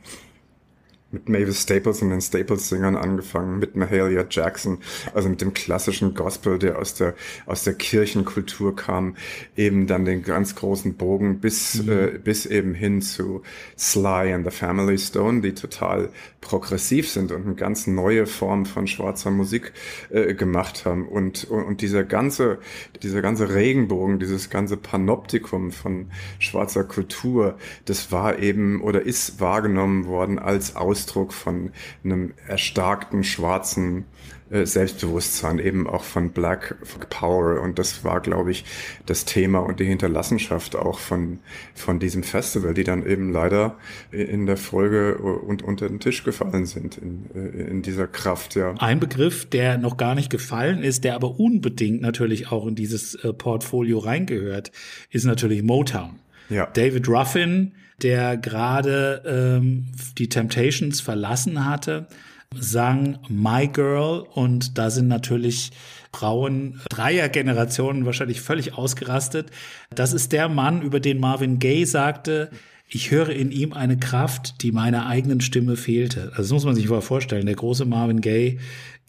mit 1.12 1.28
Mavis 1.28 1.62
Staples 1.62 2.02
und 2.02 2.10
den 2.10 2.20
Staples-Singern 2.20 2.96
angefangen, 2.96 3.58
mit 3.58 3.74
Mahalia 3.74 4.24
Jackson, 4.28 4.78
also 5.12 5.28
mit 5.28 5.40
dem 5.40 5.54
klassischen 5.54 6.14
Gospel, 6.14 6.58
der 6.58 6.78
aus 6.78 6.94
der, 6.94 7.14
aus 7.46 7.64
der 7.64 7.74
Kirchenkultur 7.74 8.76
kam, 8.76 9.16
eben 9.56 9.86
dann 9.86 10.04
den 10.04 10.22
ganz 10.22 10.54
großen 10.54 10.94
Bogen 10.94 11.40
bis, 11.40 11.82
mhm. 11.82 11.90
äh, 11.90 12.06
bis 12.22 12.46
eben 12.46 12.74
hin 12.74 13.02
zu 13.02 13.42
Sly 13.76 14.32
and 14.32 14.44
the 14.44 14.56
Family 14.56 14.98
Stone, 14.98 15.40
die 15.40 15.54
total 15.54 16.10
progressiv 16.40 17.08
sind 17.10 17.32
und 17.32 17.44
eine 17.44 17.54
ganz 17.54 17.86
neue 17.86 18.26
Form 18.26 18.64
von 18.64 18.86
schwarzer 18.86 19.30
Musik 19.30 19.72
äh, 20.10 20.34
gemacht 20.34 20.84
haben. 20.84 21.06
Und, 21.08 21.44
und, 21.44 21.64
und 21.64 21.80
dieser 21.80 22.04
ganze, 22.04 22.58
dieser 23.02 23.20
ganze 23.20 23.52
Regenbogen, 23.52 24.18
dieses 24.18 24.48
ganze 24.48 24.76
Panoptikum 24.76 25.70
von 25.70 26.10
schwarzer 26.38 26.84
Kultur, 26.84 27.58
das 27.84 28.12
war 28.12 28.38
eben 28.38 28.80
oder 28.80 29.02
ist 29.02 29.40
wahrgenommen 29.40 30.06
worden 30.06 30.38
als 30.38 30.76
Ausdruck 31.00 31.32
von 31.32 31.70
einem 32.04 32.34
erstarkten 32.46 33.24
schwarzen 33.24 34.04
äh, 34.50 34.66
Selbstbewusstsein, 34.66 35.58
eben 35.58 35.86
auch 35.86 36.04
von 36.04 36.30
Black 36.32 36.76
Power. 37.08 37.62
Und 37.62 37.78
das 37.78 38.04
war, 38.04 38.20
glaube 38.20 38.50
ich, 38.50 38.64
das 39.06 39.24
Thema 39.24 39.60
und 39.60 39.80
die 39.80 39.86
Hinterlassenschaft 39.86 40.76
auch 40.76 40.98
von, 40.98 41.38
von 41.74 42.00
diesem 42.00 42.22
Festival, 42.22 42.74
die 42.74 42.84
dann 42.84 43.06
eben 43.06 43.32
leider 43.32 43.78
in 44.10 44.44
der 44.44 44.58
Folge 44.58 45.16
und 45.16 45.62
unter 45.62 45.88
den 45.88 46.00
Tisch 46.00 46.22
gefallen 46.22 46.66
sind 46.66 46.98
in, 46.98 47.30
äh, 47.34 47.70
in 47.70 47.80
dieser 47.80 48.06
Kraft, 48.06 48.56
ja. 48.56 48.74
Ein 48.78 49.00
Begriff, 49.00 49.48
der 49.48 49.78
noch 49.78 49.96
gar 49.96 50.14
nicht 50.14 50.28
gefallen 50.28 50.82
ist, 50.82 51.04
der 51.04 51.14
aber 51.14 51.40
unbedingt 51.40 52.02
natürlich 52.02 52.52
auch 52.52 52.66
in 52.66 52.74
dieses 52.74 53.14
äh, 53.14 53.32
Portfolio 53.32 53.98
reingehört, 53.98 54.70
ist 55.08 55.24
natürlich 55.24 55.62
Motown. 55.62 56.18
Ja. 56.50 56.66
David 56.66 57.08
Ruffin, 57.08 57.72
der 58.02 58.36
gerade 58.36 59.22
ähm, 59.26 59.86
die 60.18 60.28
Temptations 60.28 61.00
verlassen 61.00 61.64
hatte, 61.64 62.06
sang 62.54 63.18
My 63.28 63.68
Girl 63.68 64.26
und 64.34 64.76
da 64.76 64.90
sind 64.90 65.08
natürlich 65.08 65.70
Frauen 66.12 66.80
dreier 66.88 67.28
Generationen 67.28 68.04
wahrscheinlich 68.04 68.40
völlig 68.40 68.74
ausgerastet. 68.74 69.50
Das 69.94 70.12
ist 70.12 70.32
der 70.32 70.48
Mann, 70.48 70.82
über 70.82 70.98
den 70.98 71.20
Marvin 71.20 71.60
Gaye 71.60 71.84
sagte, 71.84 72.50
ich 72.88 73.12
höre 73.12 73.30
in 73.30 73.52
ihm 73.52 73.72
eine 73.72 73.96
Kraft, 73.96 74.62
die 74.62 74.72
meiner 74.72 75.06
eigenen 75.06 75.40
Stimme 75.40 75.76
fehlte. 75.76 76.32
Also 76.32 76.42
das 76.42 76.50
muss 76.50 76.64
man 76.64 76.74
sich 76.74 76.88
mal 76.88 77.00
vorstellen. 77.00 77.46
Der 77.46 77.54
große 77.54 77.84
Marvin 77.84 78.20
Gaye 78.20 78.58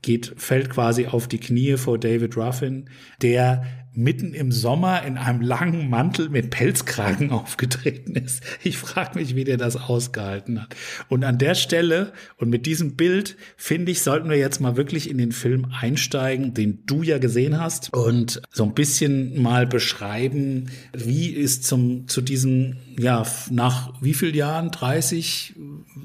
geht, 0.03 0.33
fällt 0.37 0.69
quasi 0.69 1.07
auf 1.07 1.27
die 1.27 1.39
Knie 1.39 1.77
vor 1.77 1.97
David 1.97 2.37
Ruffin, 2.37 2.89
der 3.23 3.63
mitten 3.93 4.33
im 4.33 4.51
Sommer 4.51 5.03
in 5.03 5.17
einem 5.17 5.41
langen 5.41 5.89
Mantel 5.89 6.29
mit 6.29 6.49
Pelzkragen 6.49 7.29
aufgetreten 7.31 8.15
ist. 8.15 8.41
Ich 8.63 8.77
frage 8.77 9.19
mich, 9.19 9.35
wie 9.35 9.43
der 9.43 9.57
das 9.57 9.75
ausgehalten 9.75 10.61
hat. 10.61 10.75
Und 11.09 11.23
an 11.23 11.37
der 11.37 11.55
Stelle 11.55 12.13
und 12.37 12.49
mit 12.49 12.65
diesem 12.65 12.95
Bild, 12.95 13.35
finde 13.57 13.91
ich, 13.91 14.01
sollten 14.01 14.29
wir 14.29 14.37
jetzt 14.37 14.61
mal 14.61 14.77
wirklich 14.77 15.09
in 15.09 15.17
den 15.17 15.31
Film 15.31 15.67
einsteigen, 15.77 16.53
den 16.53 16.85
du 16.85 17.03
ja 17.03 17.17
gesehen 17.17 17.59
hast 17.59 17.93
und 17.93 18.41
so 18.51 18.63
ein 18.63 18.73
bisschen 18.73 19.41
mal 19.41 19.67
beschreiben, 19.67 20.69
wie 20.93 21.29
ist 21.29 21.65
zum, 21.65 22.07
zu 22.07 22.21
diesem, 22.21 22.77
ja, 22.97 23.25
nach 23.49 23.93
wie 24.01 24.13
viel 24.13 24.35
Jahren? 24.35 24.71
30, 24.71 25.55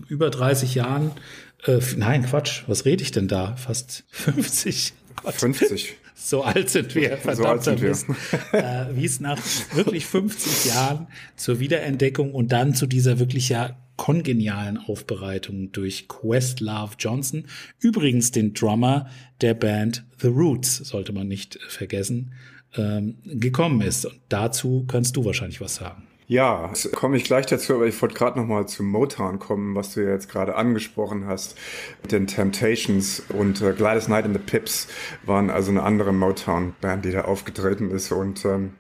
über 0.09 0.31
30 0.31 0.75
Jahren? 0.75 1.13
Äh, 1.65 1.79
nein, 1.97 2.25
Quatsch, 2.25 2.65
was 2.67 2.85
rede 2.85 3.03
ich 3.03 3.13
denn 3.13 3.29
da? 3.29 3.55
Fast 3.57 4.05
50. 4.11 4.93
50. 5.25 5.97
So 6.19 6.43
alt 6.43 6.71
sind 6.71 6.95
wir, 6.95 7.19
verdammt 7.19 7.63
so 7.63 7.73
Mist. 7.73 8.07
äh, 8.53 8.87
wie 8.95 9.05
es 9.05 9.21
nach 9.21 9.39
wirklich 9.75 10.07
50 10.07 10.65
Jahren 10.65 11.09
zur 11.37 11.61
Wiederentdeckung 11.61 12.33
und 12.33 12.53
dann 12.53 12.75
zu 12.75 12.87
dieser 12.87 13.19
wirklich 13.19 13.51
ja 13.51 13.77
kongenialen 13.97 14.79
Aufbereitung 14.79 15.73
durch 15.73 16.09
Questlove 16.09 16.97
Johnson, 16.99 17.45
übrigens 17.81 18.31
den 18.31 18.55
Drummer 18.55 19.09
der 19.43 19.55
Band 19.55 20.05
The 20.19 20.29
Roots, 20.29 20.79
sollte 20.79 21.13
man 21.13 21.29
nicht 21.29 21.59
vergessen, 21.69 22.33
ähm, 22.77 23.17
gekommen 23.25 23.83
ist. 23.83 24.07
Und 24.07 24.21
dazu 24.31 24.85
kannst 24.89 25.17
du 25.17 25.25
wahrscheinlich 25.25 25.61
was 25.61 25.77
sagen. 25.77 26.07
Ja, 26.29 26.73
komme 26.93 27.17
ich 27.17 27.23
gleich 27.23 27.47
dazu, 27.47 27.75
aber 27.75 27.87
ich 27.87 28.03
wollte 28.03 28.17
gerade 28.17 28.41
noch 28.41 28.49
mal 28.49 28.67
zu 28.67 28.83
Motown 28.83 29.39
kommen, 29.39 29.77
was 29.77 29.95
du 29.95 30.01
ja 30.01 30.11
jetzt 30.11 30.29
gerade 30.29 30.57
angesprochen 30.57 31.27
hast. 31.29 31.57
Den 32.11 32.27
Temptations 32.27 33.23
und 33.29 33.63
äh, 33.63 33.73
Gladys 33.73 34.07
Knight 34.07 34.25
and 34.25 34.35
the 34.35 34.43
Pips 34.43 34.89
waren 35.25 35.51
also 35.51 35.71
eine 35.71 35.85
andere 35.85 36.13
Motown-Band, 36.13 37.05
die 37.05 37.13
da 37.13 37.23
aufgetreten 37.23 37.93
ist 37.93 38.11
und 38.11 38.45
ähm, 38.45 38.73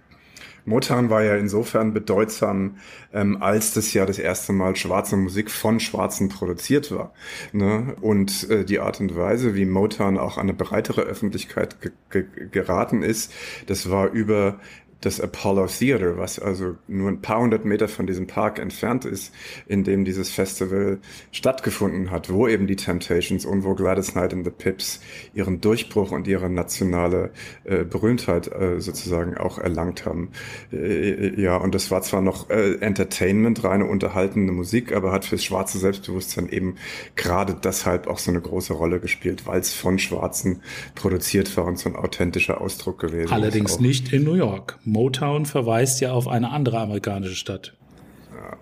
Motown 0.66 1.10
war 1.10 1.22
ja 1.22 1.36
insofern 1.36 1.94
bedeutsam, 1.94 2.78
ähm, 3.12 3.40
als 3.40 3.72
das 3.72 3.94
ja 3.94 4.04
das 4.04 4.18
erste 4.18 4.52
Mal 4.52 4.74
schwarze 4.74 5.16
Musik 5.16 5.48
von 5.48 5.78
Schwarzen 5.78 6.28
produziert 6.28 6.90
war. 6.90 7.12
Ne? 7.52 7.94
Und 8.00 8.50
äh, 8.50 8.64
die 8.64 8.80
Art 8.80 9.00
und 9.00 9.16
Weise, 9.16 9.54
wie 9.54 9.64
Motown 9.64 10.18
auch 10.18 10.36
an 10.36 10.48
eine 10.48 10.54
breitere 10.54 11.02
Öffentlichkeit 11.02 11.80
ge 11.80 11.92
ge 12.10 12.26
geraten 12.50 13.02
ist, 13.02 13.32
das 13.68 13.88
war 13.90 14.10
über 14.10 14.58
das 15.00 15.20
Apollo 15.20 15.66
Theater, 15.66 16.16
was 16.16 16.38
also 16.38 16.76
nur 16.88 17.08
ein 17.08 17.20
paar 17.20 17.40
hundert 17.40 17.64
Meter 17.64 17.86
von 17.86 18.06
diesem 18.06 18.26
Park 18.26 18.58
entfernt 18.58 19.04
ist, 19.04 19.32
in 19.66 19.84
dem 19.84 20.04
dieses 20.04 20.30
Festival 20.30 20.98
stattgefunden 21.32 22.10
hat, 22.10 22.32
wo 22.32 22.48
eben 22.48 22.66
die 22.66 22.76
Temptations 22.76 23.44
und 23.44 23.64
wo 23.64 23.74
Gladys 23.74 24.12
Knight 24.12 24.32
and 24.32 24.44
the 24.44 24.50
Pips 24.50 25.00
ihren 25.34 25.60
Durchbruch 25.60 26.12
und 26.12 26.26
ihre 26.26 26.48
nationale 26.48 27.30
äh, 27.64 27.84
Berühmtheit 27.84 28.50
äh, 28.52 28.80
sozusagen 28.80 29.36
auch 29.36 29.58
erlangt 29.58 30.06
haben. 30.06 30.30
Äh, 30.72 31.40
ja, 31.40 31.56
und 31.56 31.74
das 31.74 31.90
war 31.90 32.02
zwar 32.02 32.22
noch 32.22 32.48
äh, 32.48 32.76
Entertainment, 32.76 33.62
reine 33.64 33.84
unterhaltende 33.84 34.52
Musik, 34.52 34.92
aber 34.94 35.12
hat 35.12 35.24
fürs 35.26 35.44
schwarze 35.44 35.78
Selbstbewusstsein 35.78 36.48
eben 36.48 36.76
gerade 37.16 37.54
deshalb 37.54 38.06
auch 38.06 38.18
so 38.18 38.30
eine 38.30 38.40
große 38.40 38.72
Rolle 38.72 38.98
gespielt, 38.98 39.46
weil 39.46 39.60
es 39.60 39.74
von 39.74 39.98
Schwarzen 39.98 40.62
produziert 40.94 41.54
war 41.56 41.66
und 41.66 41.78
so 41.78 41.90
ein 41.90 41.96
authentischer 41.96 42.60
Ausdruck 42.60 42.98
gewesen 42.98 43.32
Allerdings 43.32 43.72
ist. 43.72 43.78
Allerdings 43.78 43.80
nicht 43.80 44.12
in 44.12 44.24
New 44.24 44.34
York. 44.34 44.78
Motown 44.86 45.46
verweist 45.46 46.00
ja 46.00 46.12
auf 46.12 46.28
eine 46.28 46.50
andere 46.50 46.78
amerikanische 46.78 47.34
Stadt. 47.34 47.74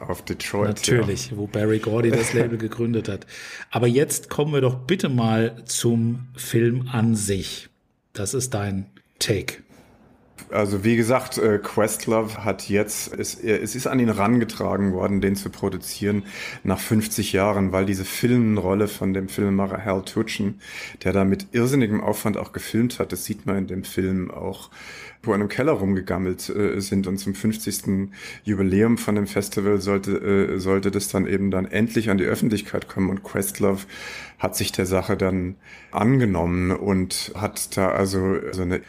Auf 0.01 0.23
Detroit. 0.23 0.69
Natürlich, 0.69 1.31
ja. 1.31 1.37
wo 1.37 1.47
Barry 1.47 1.79
Gordy 1.79 2.11
das 2.11 2.33
Label 2.33 2.59
gegründet 2.59 3.09
hat. 3.09 3.27
Aber 3.71 3.87
jetzt 3.87 4.31
kommen 4.31 4.53
wir 4.53 4.61
doch 4.61 4.75
bitte 4.75 5.09
mal 5.09 5.63
zum 5.67 6.29
Film 6.35 6.89
an 6.91 7.15
sich. 7.15 7.69
Das 8.13 8.35
ist 8.35 8.55
dein 8.55 8.87
Take. 9.19 9.64
Also 10.55 10.85
wie 10.85 10.95
gesagt, 10.95 11.37
äh, 11.37 11.59
Questlove 11.59 12.45
hat 12.45 12.69
jetzt, 12.69 13.13
es, 13.13 13.35
es 13.35 13.75
ist 13.75 13.89
an 13.89 13.99
ihn 13.99 14.09
rangetragen 14.09 14.93
worden, 14.93 15.21
den 15.21 15.35
zu 15.35 15.51
produzieren 15.51 16.23
nach 16.63 16.79
50 16.79 17.33
Jahren, 17.33 17.73
weil 17.73 17.87
diese 17.87 18.05
Filmrolle 18.05 18.87
von 18.87 19.13
dem 19.13 19.29
Filmemacher 19.29 19.85
Hal 19.85 20.05
Tutchen, 20.05 20.61
der 21.03 21.13
da 21.13 21.25
mit 21.25 21.49
irrsinnigem 21.51 22.01
Aufwand 22.01 22.37
auch 22.37 22.53
gefilmt 22.53 23.01
hat, 23.01 23.11
das 23.11 23.25
sieht 23.25 23.47
man 23.47 23.59
in 23.59 23.67
dem 23.67 23.83
Film 23.83 24.31
auch, 24.31 24.71
wo 25.25 25.35
in 25.35 25.41
einem 25.41 25.49
Keller 25.49 25.73
rumgegammelt 25.73 26.49
äh, 26.51 26.81
sind 26.81 27.09
und 27.09 27.19
zum 27.19 27.35
50. 27.35 28.11
Jubiläum 28.45 28.97
von 28.97 29.17
dem 29.17 29.27
Festival 29.27 29.81
sollte, 29.81 30.13
äh, 30.13 30.59
sollte 30.61 30.93
das 30.93 31.09
dann 31.09 31.27
eben 31.27 31.51
dann 31.51 31.67
endlich 31.67 32.11
an 32.11 32.19
die 32.19 32.25
Öffentlichkeit 32.25 32.87
kommen 32.87 33.11
und 33.11 33.25
Questlove 33.25 33.87
hat 34.39 34.55
sich 34.55 34.71
der 34.71 34.87
Sache 34.87 35.17
dann 35.17 35.57
angenommen 35.91 36.71
und 36.71 37.33
hat 37.35 37.77
da 37.77 37.89
also 37.89 38.37
so 38.53 38.63
eine 38.63 38.83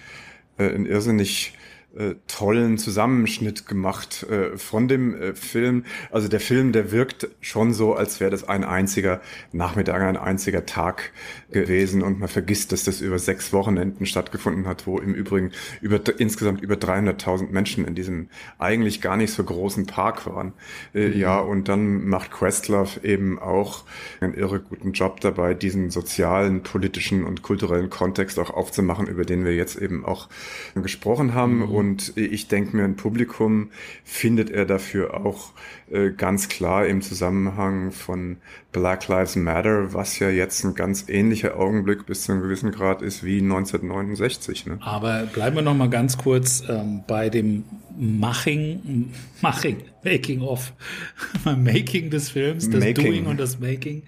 äh, 0.58 0.70
ein 0.70 0.86
irrsinnig 0.86 1.54
äh, 1.96 2.16
tollen 2.28 2.78
Zusammenschnitt 2.78 3.68
gemacht 3.68 4.24
äh, 4.24 4.58
von 4.58 4.88
dem 4.88 5.16
äh, 5.16 5.34
Film. 5.34 5.86
Also 6.12 6.28
der 6.28 6.42
Film, 6.42 6.74
der 6.74 6.92
wirkt 6.92 7.30
schon 7.40 7.74
so, 7.74 7.94
als 7.94 8.20
wäre 8.20 8.32
das 8.32 8.44
ein 8.44 8.64
einziger 8.66 9.22
Nachmittag, 9.54 10.02
ein 10.02 10.18
einziger 10.18 10.66
Tag 10.66 11.14
gewesen 11.52 12.02
und 12.02 12.20
man 12.20 12.28
vergisst, 12.28 12.72
dass 12.72 12.84
das 12.84 13.00
über 13.00 13.18
sechs 13.18 13.54
Wochenenden 13.54 14.06
stattgefunden 14.06 14.68
hat, 14.68 14.88
wo 14.88 15.00
im 15.00 15.14
Übrigen 15.14 15.52
über 15.80 16.02
insgesamt 16.18 16.62
über 16.62 16.76
300.000 16.76 17.52
Menschen 17.52 17.86
in 17.86 17.96
diesem 17.96 18.28
eigentlich 18.60 19.02
gar 19.02 19.16
nicht 19.16 19.32
so 19.32 19.44
großen 19.44 19.86
Park 19.86 20.26
waren. 20.26 20.52
Äh, 20.94 21.08
mhm. 21.08 21.18
Ja, 21.18 21.40
und 21.40 21.70
dann 21.70 22.08
macht 22.08 22.32
Questlove 22.32 23.04
eben 23.04 23.40
auch 23.40 23.86
einen 24.20 24.34
irre 24.34 24.60
guten 24.60 24.92
Job 24.92 25.22
dabei, 25.22 25.54
diesen 25.54 25.92
sozialen, 25.92 26.62
politischen 26.62 27.24
und 27.24 27.42
kulturellen 27.42 27.90
Kontext 27.90 28.38
auch 28.38 28.50
aufzumachen, 28.50 29.08
über 29.08 29.24
den 29.24 29.46
wir 29.46 29.56
jetzt 29.56 29.78
eben 29.78 30.04
auch 30.04 30.28
gesprochen 30.76 31.34
haben. 31.34 31.60
Mhm. 31.60 31.64
Und 31.64 31.85
ich 32.16 32.48
denke 32.48 32.76
mir, 32.76 32.84
ein 32.84 32.96
Publikum 32.96 33.70
findet 34.04 34.50
er 34.50 34.66
dafür 34.66 35.26
auch 35.26 35.52
äh, 35.92 36.12
ganz 36.12 36.50
klar 36.50 36.88
im 36.88 37.02
Zusammenhang 37.02 37.92
von 37.92 38.38
Black 38.72 39.08
Lives 39.08 39.36
Matter, 39.36 39.94
was 39.94 40.20
ja 40.20 40.30
jetzt 40.30 40.64
ein 40.64 40.74
ganz 40.74 41.06
ähnlicher 41.08 41.58
Augenblick 41.58 42.06
bis 42.06 42.24
zu 42.24 42.32
einem 42.32 42.42
gewissen 42.42 42.72
Grad 42.72 43.02
ist 43.02 43.24
wie 43.24 43.40
1969. 43.40 44.66
Ne? 44.66 44.78
Aber 44.82 45.24
bleiben 45.34 45.56
wir 45.56 45.62
noch 45.62 45.76
mal 45.76 45.90
ganz 45.90 46.18
kurz 46.18 46.64
ähm, 46.68 47.04
bei 47.08 47.30
dem 47.30 47.64
Maching, 47.98 49.14
Maching, 49.42 49.78
Making 50.04 50.42
of, 50.42 50.74
Making 51.46 52.10
des 52.10 52.30
Films, 52.30 52.70
das 52.70 52.84
Making. 52.84 53.06
Doing 53.06 53.26
und 53.28 53.40
das 53.40 53.60
Making. 53.60 54.04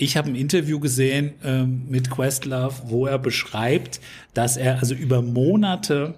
Ich 0.00 0.16
habe 0.16 0.28
ein 0.28 0.36
Interview 0.36 0.78
gesehen 0.78 1.32
ähm, 1.44 1.82
mit 1.88 2.08
Questlove, 2.08 2.82
wo 2.86 3.06
er 3.06 3.18
beschreibt, 3.18 4.00
dass 4.32 4.56
er 4.56 4.78
also 4.78 4.94
über 4.94 5.22
Monate 5.22 6.14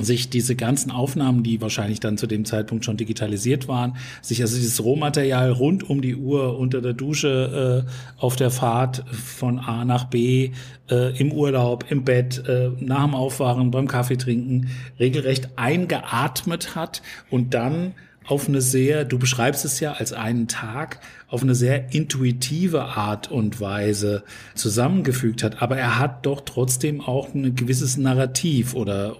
sich 0.00 0.28
diese 0.28 0.56
ganzen 0.56 0.90
Aufnahmen, 0.90 1.42
die 1.42 1.60
wahrscheinlich 1.60 2.00
dann 2.00 2.18
zu 2.18 2.26
dem 2.26 2.44
Zeitpunkt 2.44 2.84
schon 2.84 2.96
digitalisiert 2.96 3.66
waren, 3.66 3.96
sich 4.20 4.42
also 4.42 4.56
dieses 4.56 4.82
Rohmaterial 4.84 5.50
rund 5.52 5.88
um 5.88 6.02
die 6.02 6.16
Uhr 6.16 6.58
unter 6.58 6.82
der 6.82 6.92
Dusche 6.92 7.86
äh, 7.86 8.20
auf 8.20 8.36
der 8.36 8.50
Fahrt 8.50 9.04
von 9.10 9.58
A 9.58 9.84
nach 9.84 10.04
B, 10.04 10.50
äh, 10.90 11.18
im 11.18 11.32
Urlaub, 11.32 11.86
im 11.90 12.04
Bett, 12.04 12.46
äh, 12.46 12.70
nach 12.78 13.04
dem 13.04 13.14
Aufwachen, 13.14 13.70
beim 13.70 13.88
Kaffee 13.88 14.16
trinken, 14.16 14.68
regelrecht 15.00 15.50
eingeatmet 15.56 16.74
hat 16.74 17.02
und 17.30 17.54
dann 17.54 17.94
auf 18.26 18.48
eine 18.48 18.60
sehr, 18.60 19.04
du 19.04 19.18
beschreibst 19.18 19.64
es 19.64 19.78
ja 19.80 19.92
als 19.92 20.12
einen 20.12 20.48
Tag, 20.48 21.00
auf 21.28 21.42
eine 21.42 21.54
sehr 21.54 21.94
intuitive 21.94 22.84
Art 22.84 23.30
und 23.30 23.60
Weise 23.60 24.24
zusammengefügt 24.54 25.42
hat. 25.42 25.62
Aber 25.62 25.76
er 25.76 25.98
hat 25.98 26.26
doch 26.26 26.40
trotzdem 26.40 27.00
auch 27.00 27.32
ein 27.34 27.54
gewisses 27.54 27.96
Narrativ 27.96 28.74
oder 28.74 29.16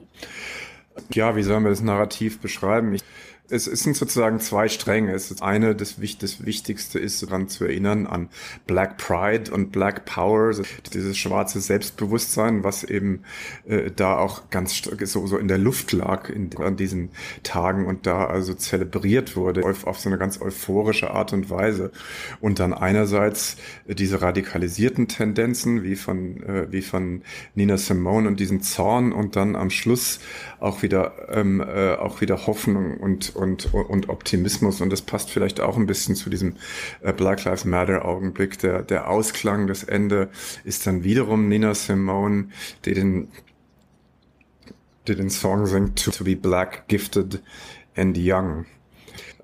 ja, 1.12 1.36
wie 1.36 1.42
sollen 1.42 1.62
wir 1.62 1.70
das 1.70 1.82
Narrativ 1.82 2.40
beschreiben? 2.40 2.94
Ich 2.94 3.02
es, 3.50 3.64
sind 3.64 3.96
sozusagen 3.96 4.40
zwei 4.40 4.68
Stränge. 4.68 5.12
Es 5.12 5.30
ist 5.30 5.42
eine, 5.42 5.74
das, 5.74 5.96
das 6.18 6.44
Wichtigste 6.44 6.98
ist 6.98 7.22
daran 7.22 7.48
zu 7.48 7.64
erinnern 7.64 8.06
an 8.06 8.28
Black 8.66 8.98
Pride 8.98 9.52
und 9.52 9.72
Black 9.72 10.04
Power, 10.04 10.52
dieses 10.92 11.16
schwarze 11.16 11.60
Selbstbewusstsein, 11.60 12.64
was 12.64 12.84
eben 12.84 13.22
äh, 13.66 13.90
da 13.90 14.18
auch 14.18 14.50
ganz 14.50 14.82
so, 14.82 15.26
so 15.26 15.38
in 15.38 15.48
der 15.48 15.58
Luft 15.58 15.92
lag 15.92 16.28
in, 16.28 16.50
an 16.58 16.76
diesen 16.76 17.10
Tagen 17.42 17.86
und 17.86 18.06
da 18.06 18.26
also 18.26 18.54
zelebriert 18.54 19.36
wurde 19.36 19.64
auf, 19.64 19.86
auf 19.86 20.00
so 20.00 20.08
eine 20.08 20.18
ganz 20.18 20.40
euphorische 20.40 21.10
Art 21.10 21.32
und 21.32 21.50
Weise. 21.50 21.92
Und 22.40 22.58
dann 22.58 22.72
einerseits 22.72 23.56
diese 23.86 24.22
radikalisierten 24.22 25.08
Tendenzen 25.08 25.82
wie 25.82 25.96
von, 25.96 26.42
äh, 26.42 26.66
wie 26.70 26.82
von 26.82 27.22
Nina 27.54 27.76
Simone 27.76 28.28
und 28.28 28.40
diesen 28.40 28.62
Zorn 28.62 29.12
und 29.12 29.36
dann 29.36 29.56
am 29.56 29.70
Schluss 29.70 30.20
auch 30.58 30.82
wieder, 30.82 31.28
ähm, 31.30 31.60
äh, 31.60 31.94
auch 31.94 32.20
wieder 32.20 32.46
Hoffnung 32.46 32.96
und 32.96 33.35
und, 33.36 33.72
und 33.74 34.08
Optimismus. 34.08 34.80
Und 34.80 34.90
das 34.90 35.02
passt 35.02 35.30
vielleicht 35.30 35.60
auch 35.60 35.76
ein 35.76 35.86
bisschen 35.86 36.16
zu 36.16 36.30
diesem 36.30 36.56
äh, 37.02 37.12
Black 37.12 37.44
Lives 37.44 37.64
Matter 37.64 38.04
Augenblick. 38.04 38.58
Der, 38.58 38.82
der 38.82 39.08
Ausklang, 39.08 39.66
das 39.66 39.84
Ende 39.84 40.30
ist 40.64 40.86
dann 40.86 41.04
wiederum 41.04 41.48
Nina 41.48 41.74
Simone, 41.74 42.48
die 42.84 42.94
den, 42.94 43.28
die 45.06 45.14
den 45.14 45.30
Song 45.30 45.66
singt, 45.66 46.02
to, 46.02 46.10
to 46.10 46.24
be 46.24 46.34
black, 46.34 46.88
gifted 46.88 47.42
and 47.94 48.16
young. 48.18 48.66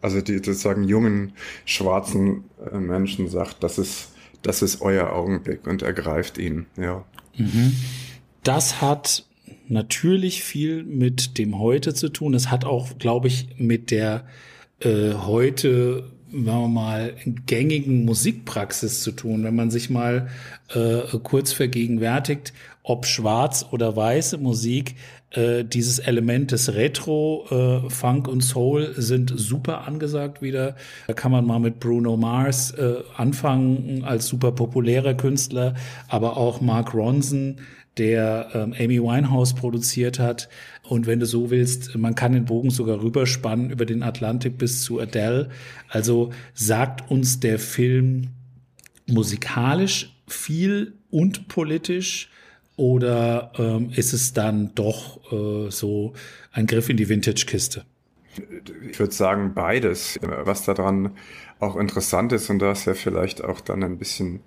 Also 0.01 0.21
die 0.21 0.35
sozusagen 0.35 0.83
jungen, 0.83 1.35
schwarzen 1.65 2.45
äh, 2.73 2.79
Menschen 2.79 3.29
sagt, 3.29 3.63
das 3.63 3.79
ist, 3.79 4.13
das 4.43 4.63
ist 4.63 4.81
euer 4.81 5.13
Augenblick 5.13 5.67
und 5.67 5.83
ergreift 5.83 6.39
ihn, 6.39 6.67
ja. 6.77 7.05
Mhm. 7.37 7.77
Das 8.43 8.81
hat 8.81 9.25
natürlich 9.73 10.45
viel 10.45 10.85
mit 10.85 11.39
dem 11.39 11.59
Heute 11.59 11.95
zu 11.95 12.09
tun. 12.09 12.35
Es 12.35 12.51
hat 12.51 12.65
auch, 12.65 12.99
glaube 12.99 13.29
ich, 13.29 13.49
mit 13.59 13.91
der 13.91 14.25
äh, 14.81 15.15
heute 15.15 16.05
sagen 16.33 16.63
wir 16.63 16.69
mal, 16.69 17.15
gängigen 17.47 18.07
Musikpraxis 18.07 19.03
zu 19.03 19.13
tun. 19.13 19.45
Wenn 19.45 19.55
man 19.55 19.71
sich 19.71 19.91
mal 19.91 20.29
äh, 20.75 21.19
kurz 21.23 21.53
vergegenwärtigt, 21.53 22.55
ob 22.83 23.05
schwarz 23.05 23.67
oder 23.71 23.95
weiße 23.95 24.39
Musik, 24.39 24.95
äh, 25.31 25.65
dieses 25.65 25.99
Element 25.99 26.53
des 26.53 26.75
Retro, 26.75 27.47
äh, 27.87 27.91
Funk 27.91 28.29
und 28.29 28.43
Soul 28.43 28.95
sind 28.97 29.33
super 29.35 29.87
angesagt 29.87 30.43
wieder. 30.43 30.77
Da 31.07 31.13
kann 31.13 31.33
man 31.33 31.47
mal 31.47 31.59
mit 31.59 31.81
Bruno 31.81 32.17
Mars 32.17 32.73
äh, 32.73 32.97
anfangen 33.17 34.05
als 34.05 34.27
super 34.27 34.53
populärer 34.53 35.15
Künstler, 35.15 35.75
aber 36.09 36.37
auch 36.37 36.61
Mark 36.61 36.95
Ronson 36.95 37.57
der 37.99 38.49
ähm, 38.55 38.75
Amy 38.79 39.03
Winehouse 39.03 39.55
produziert 39.55 40.19
hat. 40.19 40.49
Und 40.83 41.07
wenn 41.07 41.21
du 41.21 41.27
so 41.27 41.51
willst, 41.51 41.95
man 41.97 42.15
kann 42.15 42.33
den 42.33 42.47
Bogen 42.47 42.71
sogar 42.71 43.03
rüberspannen 43.03 43.71
über 43.71 43.85
den 43.85 44.03
Atlantik 44.03 44.59
bis 44.59 44.83
zu 44.83 45.01
Adele. 45.01 45.51
Also 45.89 46.31
sagt 46.55 47.11
uns 47.11 47.41
der 47.41 47.59
Film 47.59 48.29
musikalisch 49.07 50.17
viel 50.27 50.95
und 51.11 51.49
politisch 51.49 52.31
oder 52.77 53.53
ähm, 53.59 53.91
ist 53.95 54.13
es 54.13 54.33
dann 54.33 54.75
doch 54.75 55.33
äh, 55.33 55.71
so 55.71 56.15
ein 56.53 56.67
Griff 56.67 56.89
in 56.89 56.97
die 56.97 57.09
Vintage-Kiste? 57.09 57.85
Ich 58.91 58.99
würde 58.99 59.13
sagen 59.13 59.53
beides. 59.55 60.19
Was 60.23 60.65
daran 60.65 61.11
auch 61.61 61.77
interessant 61.77 62.33
ist 62.33 62.49
und 62.49 62.61
da 62.61 62.73
ist 62.73 62.87
ja 62.87 62.95
vielleicht 62.95 63.45
auch 63.45 63.61
dann 63.61 63.83
ein 63.83 63.99
bisschen 63.99 64.41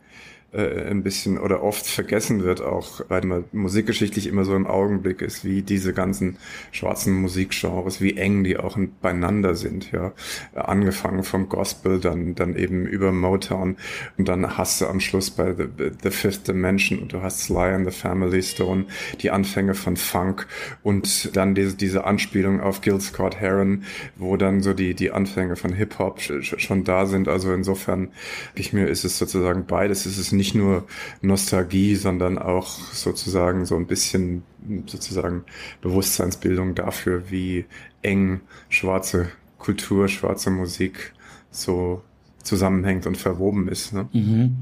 äh, 0.55 0.89
ein 0.89 1.03
bisschen 1.03 1.37
oder 1.37 1.63
oft 1.63 1.85
vergessen 1.85 2.43
wird, 2.43 2.61
auch 2.61 3.01
weil 3.09 3.25
man 3.25 3.45
musikgeschichtlich 3.51 4.27
immer 4.27 4.45
so 4.45 4.55
im 4.55 4.67
Augenblick 4.67 5.21
ist, 5.21 5.43
wie 5.43 5.61
diese 5.61 5.93
ganzen 5.93 6.37
schwarzen 6.71 7.13
Musikgenres, 7.13 8.01
wie 8.01 8.17
eng 8.17 8.43
die 8.43 8.57
auch 8.57 8.77
beieinander 9.01 9.55
sind, 9.55 9.91
ja. 9.91 10.13
Angefangen 10.53 11.23
vom 11.23 11.49
Gospel, 11.49 11.99
dann, 11.99 12.35
dann 12.35 12.55
eben 12.55 12.85
über 12.85 13.11
Motown 13.11 13.77
und 14.17 14.27
dann 14.27 14.57
hast 14.57 14.81
du 14.81 14.87
am 14.87 14.99
Schluss 14.99 15.31
bei 15.31 15.53
The, 15.53 15.65
The 16.01 16.11
Fifth 16.11 16.47
Dimension 16.47 16.99
und 16.99 17.13
du 17.13 17.21
hast 17.21 17.41
Sly 17.41 17.73
and 17.73 17.85
the 17.85 17.97
Family 17.97 18.41
Stone, 18.41 18.85
die 19.21 19.31
Anfänge 19.31 19.73
von 19.73 19.97
Funk 19.97 20.47
und 20.83 21.35
dann 21.35 21.55
diese, 21.55 21.75
diese 21.75 22.05
Anspielung 22.05 22.61
auf 22.61 22.81
Gil 22.81 22.99
Scott 23.01 23.39
Heron, 23.39 23.83
wo 24.15 24.37
dann 24.37 24.61
so 24.61 24.73
die, 24.73 24.93
die 24.93 25.11
Anfänge 25.11 25.55
von 25.55 25.73
Hip-Hop 25.73 26.21
schon 26.21 26.83
da 26.83 27.05
sind. 27.05 27.27
Also 27.27 27.53
insofern, 27.53 28.09
ich 28.55 28.73
mir, 28.73 28.87
ist 28.87 29.05
es 29.05 29.17
sozusagen 29.17 29.65
beides. 29.65 30.05
Es 30.05 30.17
ist 30.17 30.31
nicht 30.45 30.55
nur 30.55 30.85
Nostalgie, 31.21 31.95
sondern 31.95 32.37
auch 32.37 32.67
sozusagen 32.93 33.65
so 33.65 33.75
ein 33.75 33.87
bisschen 33.87 34.43
sozusagen 34.85 35.43
Bewusstseinsbildung 35.81 36.75
dafür, 36.75 37.31
wie 37.31 37.65
eng 38.03 38.41
schwarze 38.69 39.29
Kultur, 39.57 40.07
schwarze 40.07 40.51
Musik 40.51 41.13
so 41.49 42.03
zusammenhängt 42.43 43.07
und 43.07 43.17
verwoben 43.17 43.67
ist. 43.67 43.93
Ne? 43.93 44.07
Mhm. 44.13 44.55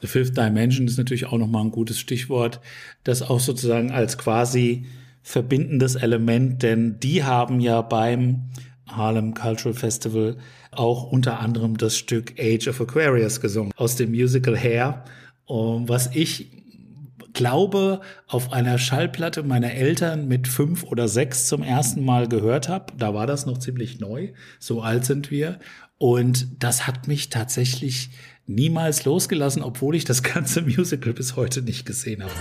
The 0.00 0.08
Fifth 0.08 0.36
Dimension 0.36 0.88
ist 0.88 0.98
natürlich 0.98 1.26
auch 1.26 1.38
nochmal 1.38 1.64
ein 1.64 1.70
gutes 1.70 2.00
Stichwort, 2.00 2.60
das 3.04 3.22
auch 3.22 3.40
sozusagen 3.40 3.92
als 3.92 4.18
quasi 4.18 4.86
verbindendes 5.22 5.94
Element, 5.94 6.64
denn 6.64 6.98
die 6.98 7.22
haben 7.22 7.60
ja 7.60 7.80
beim 7.82 8.50
Harlem 8.88 9.34
Cultural 9.34 9.74
Festival 9.74 10.36
auch 10.72 11.04
unter 11.04 11.40
anderem 11.40 11.76
das 11.76 11.96
Stück 11.96 12.34
Age 12.38 12.68
of 12.68 12.80
Aquarius 12.80 13.40
gesungen 13.40 13.72
aus 13.76 13.96
dem 13.96 14.10
Musical 14.10 14.58
Hair, 14.58 15.04
was 15.46 16.10
ich 16.14 16.62
glaube, 17.32 18.00
auf 18.26 18.52
einer 18.52 18.78
Schallplatte 18.78 19.42
meiner 19.42 19.72
Eltern 19.72 20.28
mit 20.28 20.48
fünf 20.48 20.84
oder 20.84 21.08
sechs 21.08 21.46
zum 21.46 21.62
ersten 21.62 22.04
Mal 22.04 22.28
gehört 22.28 22.68
habe. 22.68 22.92
Da 22.96 23.14
war 23.14 23.26
das 23.26 23.46
noch 23.46 23.58
ziemlich 23.58 24.00
neu, 24.00 24.32
so 24.58 24.82
alt 24.82 25.04
sind 25.04 25.30
wir. 25.30 25.58
Und 25.98 26.62
das 26.62 26.86
hat 26.86 27.08
mich 27.08 27.30
tatsächlich 27.30 28.10
niemals 28.46 29.04
losgelassen, 29.04 29.62
obwohl 29.62 29.94
ich 29.94 30.04
das 30.04 30.22
ganze 30.22 30.62
Musical 30.62 31.12
bis 31.12 31.36
heute 31.36 31.62
nicht 31.62 31.86
gesehen 31.86 32.22
habe. 32.22 32.32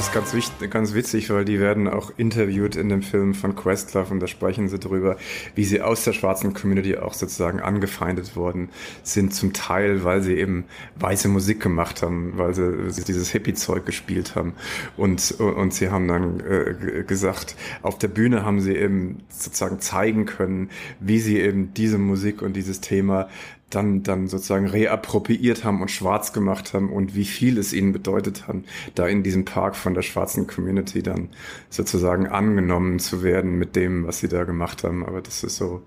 Ist 0.00 0.12
ganz, 0.14 0.32
wichtig, 0.32 0.70
ganz 0.70 0.94
witzig, 0.94 1.28
weil 1.30 1.44
die 1.44 1.60
werden 1.60 1.86
auch 1.86 2.10
interviewt 2.16 2.74
in 2.76 2.88
dem 2.88 3.02
Film 3.02 3.34
von 3.34 3.54
Questlove 3.54 4.10
und 4.10 4.20
da 4.20 4.26
sprechen 4.26 4.68
sie 4.68 4.78
drüber, 4.78 5.16
wie 5.54 5.64
sie 5.64 5.82
aus 5.82 6.04
der 6.04 6.12
schwarzen 6.12 6.54
Community 6.54 6.96
auch 6.96 7.12
sozusagen 7.12 7.60
angefeindet 7.60 8.34
worden 8.34 8.70
sind, 9.02 9.34
zum 9.34 9.52
Teil, 9.52 10.02
weil 10.02 10.22
sie 10.22 10.34
eben 10.34 10.64
weiße 10.96 11.28
Musik 11.28 11.60
gemacht 11.60 12.02
haben, 12.02 12.32
weil 12.36 12.54
sie 12.54 13.04
dieses 13.04 13.30
Hippie-Zeug 13.30 13.84
gespielt 13.84 14.34
haben. 14.36 14.54
Und, 14.96 15.32
und 15.38 15.74
sie 15.74 15.90
haben 15.90 16.08
dann 16.08 16.40
äh, 16.40 17.04
gesagt, 17.04 17.54
auf 17.82 17.98
der 17.98 18.08
Bühne 18.08 18.44
haben 18.44 18.60
sie 18.60 18.74
eben 18.74 19.18
sozusagen 19.28 19.80
zeigen 19.80 20.24
können, 20.24 20.70
wie 21.00 21.20
sie 21.20 21.38
eben 21.38 21.74
diese 21.74 21.98
Musik 21.98 22.40
und 22.40 22.54
dieses 22.54 22.80
Thema 22.80 23.28
dann, 23.70 24.02
dann 24.02 24.26
sozusagen 24.26 24.66
reappropriiert 24.66 25.64
haben 25.64 25.80
und 25.80 25.90
schwarz 25.90 26.32
gemacht 26.32 26.74
haben 26.74 26.90
und 26.90 27.14
wie 27.14 27.24
viel 27.24 27.56
es 27.58 27.72
ihnen 27.72 27.92
bedeutet 27.92 28.48
hat, 28.48 28.56
da 28.96 29.06
in 29.06 29.22
diesem 29.22 29.44
Park 29.44 29.76
von 29.76 29.94
der 29.94 30.02
schwarzen 30.02 30.46
Community 30.46 31.02
dann 31.02 31.28
sozusagen 31.68 32.26
angenommen 32.26 32.98
zu 32.98 33.22
werden 33.22 33.58
mit 33.58 33.76
dem, 33.76 34.06
was 34.06 34.18
sie 34.18 34.28
da 34.28 34.44
gemacht 34.44 34.84
haben. 34.84 35.06
Aber 35.06 35.20
das 35.20 35.44
ist 35.44 35.56
so, 35.56 35.82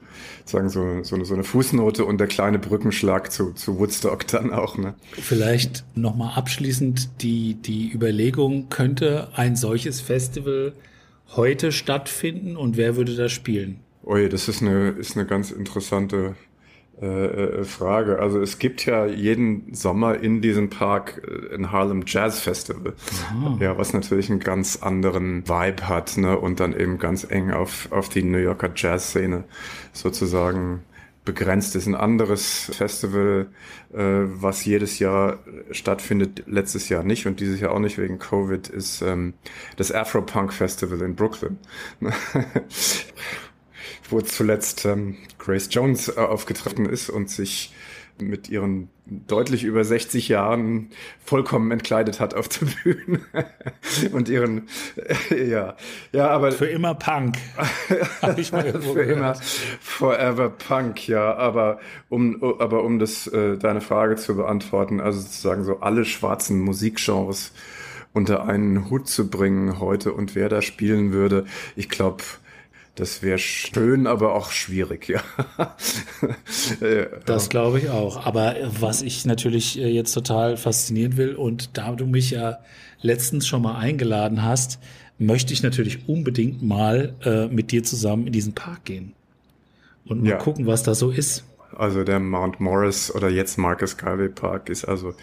sagen 0.45 0.69
so, 0.69 1.03
so, 1.03 1.15
eine, 1.15 1.25
so 1.25 1.33
eine 1.33 1.43
Fußnote 1.43 2.05
und 2.05 2.19
der 2.19 2.27
kleine 2.27 2.57
Brückenschlag 2.57 3.31
zu, 3.31 3.51
zu 3.51 3.77
Woodstock 3.77 4.25
dann 4.27 4.51
auch. 4.51 4.77
Ne? 4.77 4.95
Vielleicht 5.11 5.83
nochmal 5.95 6.37
abschließend 6.37 7.21
die, 7.21 7.55
die 7.55 7.91
Überlegung, 7.91 8.69
könnte 8.69 9.27
ein 9.35 9.55
solches 9.55 9.99
Festival 9.99 10.73
heute 11.35 11.71
stattfinden 11.71 12.55
und 12.55 12.77
wer 12.77 12.95
würde 12.95 13.15
da 13.15 13.27
spielen? 13.27 13.79
Oje, 14.03 14.29
das 14.29 14.47
ist 14.47 14.61
eine, 14.61 14.89
ist 14.89 15.15
eine 15.15 15.25
ganz 15.25 15.51
interessante 15.51 16.35
äh, 17.01 17.06
äh, 17.06 17.63
Frage. 17.63 18.19
Also 18.19 18.39
es 18.39 18.60
gibt 18.60 18.86
ja 18.86 19.06
jeden 19.06 19.73
Sommer 19.73 20.19
in 20.19 20.41
diesem 20.41 20.69
Park 20.69 21.27
äh, 21.27 21.56
ein 21.56 21.71
Harlem 21.71 22.03
Jazz 22.06 22.39
Festival, 22.39 22.93
Aha. 23.32 23.58
ja, 23.60 23.77
was 23.77 23.93
natürlich 23.93 24.29
einen 24.29 24.39
ganz 24.39 24.77
anderen 24.77 25.47
Vibe 25.47 25.89
hat, 25.89 26.17
ne, 26.17 26.38
und 26.38 26.60
dann 26.60 26.77
eben 26.79 26.99
ganz 26.99 27.25
eng 27.29 27.51
auf 27.51 27.91
auf 27.91 28.10
die 28.10 28.23
New 28.23 28.38
Yorker 28.38 28.69
Jazz-Szene 28.75 29.43
sozusagen 29.91 30.84
begrenzt 31.25 31.75
ist. 31.75 31.88
Ein 31.88 31.95
anderes 31.95 32.69
Festival, 32.73 33.47
äh, 33.93 33.97
was 33.97 34.65
jedes 34.65 34.99
Jahr 34.99 35.39
stattfindet, 35.71 36.43
letztes 36.47 36.89
Jahr 36.89 37.03
nicht 37.03 37.25
und 37.25 37.39
dieses 37.39 37.60
Jahr 37.60 37.71
auch 37.71 37.79
nicht 37.79 37.97
wegen 37.97 38.19
Covid, 38.19 38.67
ist 38.67 39.01
ähm, 39.01 39.34
das 39.77 39.91
Afro-Punk 39.91 40.53
Festival 40.53 41.01
in 41.01 41.15
Brooklyn. 41.15 41.58
wo 44.13 44.21
zuletzt 44.21 44.86
ähm, 44.86 45.17
Grace 45.39 45.67
Jones 45.71 46.08
äh, 46.08 46.19
aufgetreten 46.19 46.86
ist 46.86 47.10
und 47.10 47.30
sich 47.30 47.73
mit 48.19 48.47
ihren 48.47 48.89
deutlich 49.06 49.63
über 49.63 49.84
60 49.84 50.30
Jahren 50.30 50.91
vollkommen 51.26 51.71
entkleidet 51.71 52.19
hat 52.19 52.36
auf 52.36 52.47
der 52.47 52.67
Bühne 52.84 53.19
und 54.12 54.30
ihren 54.30 54.69
äh, 55.32 55.49
ja 55.49 55.76
ja 56.12 56.30
aber 56.30 56.52
für 56.52 56.67
immer 56.67 56.93
Punk 56.93 57.38
ich 58.38 58.52
mal 58.52 58.80
für 58.82 59.02
immer 59.02 59.34
forever 59.82 60.49
Punk 60.49 61.08
ja 61.08 61.36
aber 61.36 61.80
um 62.08 62.41
aber 62.60 62.84
um 62.84 62.99
das 62.99 63.26
äh, 63.28 63.58
deine 63.58 63.82
Frage 63.82 64.15
zu 64.15 64.36
beantworten 64.36 65.02
also 65.02 65.19
sozusagen 65.19 65.63
so 65.63 65.80
alle 65.80 66.06
schwarzen 66.06 66.60
Musikgenres 66.60 67.52
unter 68.13 68.45
einen 68.45 68.91
Hut 68.91 69.08
zu 69.08 69.28
bringen 69.28 69.80
heute 69.80 70.13
und 70.13 70.36
wer 70.36 70.49
da 70.49 70.62
spielen 70.62 71.13
würde 71.13 71.45
ich 71.76 71.89
glaube 71.89 72.23
das 72.95 73.23
wäre 73.23 73.39
schön, 73.39 74.06
aber 74.06 74.36
auch 74.36 74.51
schwierig, 74.51 75.10
ja. 75.10 75.21
das 77.25 77.49
glaube 77.49 77.79
ich 77.79 77.89
auch. 77.89 78.25
Aber 78.25 78.56
was 78.79 79.01
ich 79.01 79.25
natürlich 79.25 79.79
äh, 79.79 79.89
jetzt 79.89 80.13
total 80.13 80.58
faszinieren 80.58 81.17
will 81.17 81.36
und 81.36 81.75
da 81.77 81.91
du 81.93 82.06
mich 82.06 82.32
ja 82.32 82.60
letztens 83.01 83.47
schon 83.47 83.63
mal 83.63 83.77
eingeladen 83.77 84.43
hast, 84.43 84.79
möchte 85.17 85.53
ich 85.53 85.63
natürlich 85.63 86.08
unbedingt 86.08 86.62
mal 86.62 87.15
äh, 87.23 87.47
mit 87.47 87.71
dir 87.71 87.84
zusammen 87.84 88.27
in 88.27 88.34
diesen 88.34 88.53
Park 88.53 88.86
gehen 88.86 89.13
und 90.06 90.21
mal 90.21 90.29
ja. 90.29 90.38
gucken, 90.38 90.67
was 90.67 90.84
da 90.84 90.93
so 90.93 91.10
ist. 91.10 91.45
Also 91.75 92.03
der 92.03 92.19
Mount 92.19 92.60
Morris 92.60 93.13
oder 93.13 93.29
jetzt 93.29 93.58
Marcus 93.58 93.97
Garvey 93.97 94.29
Park 94.29 94.69
ist 94.69 94.86
also 94.86 95.15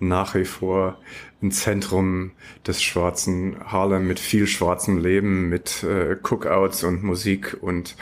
nach 0.00 0.34
wie 0.34 0.44
vor 0.44 0.98
ein 1.42 1.50
Zentrum 1.50 2.32
des 2.66 2.82
schwarzen 2.82 3.56
Harlem 3.64 4.06
mit 4.06 4.20
viel 4.20 4.46
schwarzem 4.46 4.98
Leben, 4.98 5.48
mit 5.48 5.82
äh, 5.82 6.16
Cookouts 6.22 6.84
und 6.84 7.02
Musik 7.02 7.56
und 7.60 7.96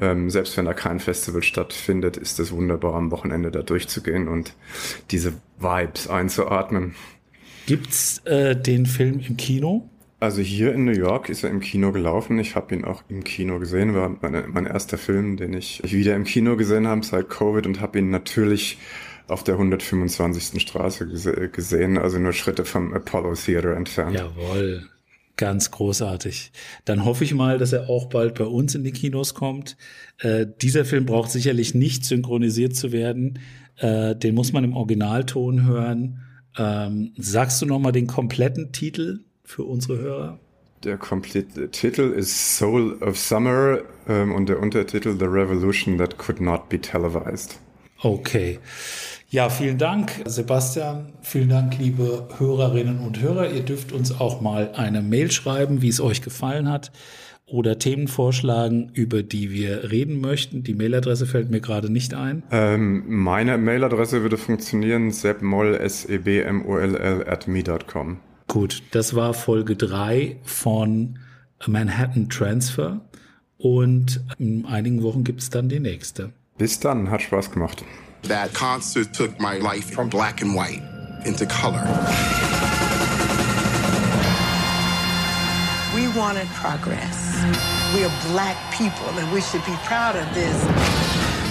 ähm, 0.00 0.30
selbst 0.30 0.56
wenn 0.56 0.64
da 0.64 0.74
kein 0.74 1.00
Festival 1.00 1.42
stattfindet, 1.42 2.16
ist 2.16 2.38
es 2.38 2.52
wunderbar 2.52 2.94
am 2.94 3.10
Wochenende 3.10 3.50
da 3.50 3.62
durchzugehen 3.62 4.28
und 4.28 4.54
diese 5.10 5.34
Vibes 5.58 6.08
einzuatmen. 6.08 6.94
Gibt's 7.66 8.18
äh, 8.24 8.56
den 8.56 8.86
Film 8.86 9.20
im 9.20 9.36
Kino? 9.36 9.88
Also 10.22 10.40
hier 10.40 10.72
in 10.72 10.84
New 10.84 10.92
York 10.92 11.28
ist 11.28 11.42
er 11.42 11.50
im 11.50 11.58
Kino 11.58 11.90
gelaufen. 11.90 12.38
Ich 12.38 12.54
habe 12.54 12.74
ihn 12.76 12.84
auch 12.84 13.02
im 13.08 13.24
Kino 13.24 13.58
gesehen. 13.58 13.92
War 13.94 14.16
meine, 14.20 14.44
mein 14.46 14.66
erster 14.66 14.96
Film, 14.96 15.36
den 15.36 15.52
ich 15.52 15.82
wieder 15.82 16.14
im 16.14 16.22
Kino 16.22 16.56
gesehen 16.56 16.86
habe 16.86 17.04
seit 17.04 17.28
Covid 17.28 17.66
und 17.66 17.80
habe 17.80 17.98
ihn 17.98 18.10
natürlich 18.10 18.78
auf 19.28 19.44
der 19.44 19.54
125. 19.54 20.60
Straße 20.60 21.06
gese 21.06 21.48
gesehen, 21.48 21.98
also 21.98 22.18
nur 22.18 22.32
Schritte 22.32 22.64
vom 22.64 22.92
Apollo 22.92 23.34
Theater 23.34 23.76
entfernt. 23.76 24.16
Jawohl, 24.16 24.88
ganz 25.36 25.70
großartig. 25.70 26.52
Dann 26.84 27.04
hoffe 27.04 27.24
ich 27.24 27.34
mal, 27.34 27.58
dass 27.58 27.72
er 27.72 27.88
auch 27.88 28.06
bald 28.06 28.34
bei 28.34 28.44
uns 28.44 28.74
in 28.74 28.84
die 28.84 28.92
Kinos 28.92 29.34
kommt. 29.34 29.76
Äh, 30.18 30.46
dieser 30.60 30.84
Film 30.84 31.06
braucht 31.06 31.30
sicherlich 31.30 31.74
nicht 31.74 32.04
synchronisiert 32.04 32.76
zu 32.76 32.92
werden. 32.92 33.38
Äh, 33.76 34.14
den 34.16 34.34
muss 34.34 34.52
man 34.52 34.64
im 34.64 34.76
Originalton 34.76 35.66
hören. 35.66 36.20
Ähm, 36.58 37.12
sagst 37.16 37.62
du 37.62 37.66
noch 37.66 37.78
mal 37.78 37.92
den 37.92 38.06
kompletten 38.06 38.72
Titel 38.72 39.20
für 39.44 39.64
unsere 39.64 39.98
Hörer? 39.98 40.38
Der 40.84 40.98
komplette 40.98 41.70
Titel 41.70 42.12
ist 42.12 42.56
Soul 42.56 43.00
of 43.02 43.16
Summer 43.16 43.78
ähm, 44.08 44.34
und 44.34 44.48
der 44.48 44.58
Untertitel 44.60 45.16
The 45.16 45.26
Revolution 45.26 45.96
That 45.98 46.18
Could 46.18 46.40
Not 46.40 46.68
Be 46.68 46.80
Televised. 46.80 47.60
Okay. 48.02 48.58
Ja, 49.30 49.48
vielen 49.48 49.78
Dank, 49.78 50.12
Sebastian. 50.26 51.12
Vielen 51.22 51.48
Dank, 51.48 51.78
liebe 51.78 52.28
Hörerinnen 52.36 52.98
und 52.98 53.20
Hörer. 53.20 53.50
Ihr 53.50 53.62
dürft 53.62 53.92
uns 53.92 54.20
auch 54.20 54.40
mal 54.40 54.72
eine 54.74 55.00
Mail 55.00 55.30
schreiben, 55.30 55.80
wie 55.82 55.88
es 55.88 56.00
euch 56.00 56.20
gefallen 56.20 56.68
hat 56.68 56.92
oder 57.46 57.78
Themen 57.78 58.08
vorschlagen, 58.08 58.90
über 58.92 59.22
die 59.22 59.50
wir 59.50 59.90
reden 59.90 60.20
möchten. 60.20 60.64
Die 60.64 60.74
Mailadresse 60.74 61.26
fällt 61.26 61.50
mir 61.50 61.60
gerade 61.60 61.90
nicht 61.90 62.12
ein. 62.12 62.42
Ähm, 62.50 63.04
meine 63.06 63.56
Mailadresse 63.56 64.22
würde 64.22 64.36
funktionieren, 64.36 65.10
sebmoll, 65.12 65.74
S-E-B-M-O-L-L 65.76 67.24
at 67.28 67.46
me.com. 67.46 68.18
Gut, 68.48 68.82
das 68.90 69.14
war 69.14 69.32
Folge 69.32 69.76
3 69.76 70.36
von 70.42 71.18
Manhattan 71.66 72.28
Transfer 72.28 73.00
und 73.58 74.24
in 74.38 74.66
einigen 74.66 75.02
Wochen 75.02 75.22
gibt 75.22 75.40
es 75.40 75.50
dann 75.50 75.68
die 75.68 75.80
nächste. 75.80 76.32
Bis 76.62 76.78
dann, 76.78 77.10
hat 77.10 77.22
Spaß 77.22 77.50
gemacht. 77.50 77.82
That 78.28 78.54
concert 78.54 79.12
took 79.12 79.40
my 79.40 79.58
life 79.58 79.92
from 79.92 80.08
black 80.08 80.42
and 80.42 80.54
white 80.54 80.80
into 81.24 81.44
color. 81.44 81.82
We 85.92 86.06
wanted 86.16 86.46
progress. 86.54 87.42
We 87.96 88.04
are 88.04 88.12
black 88.30 88.56
people 88.70 89.08
and 89.18 89.28
we 89.32 89.40
should 89.40 89.64
be 89.66 89.74
proud 89.88 90.14
of 90.14 90.32
this. 90.34 90.54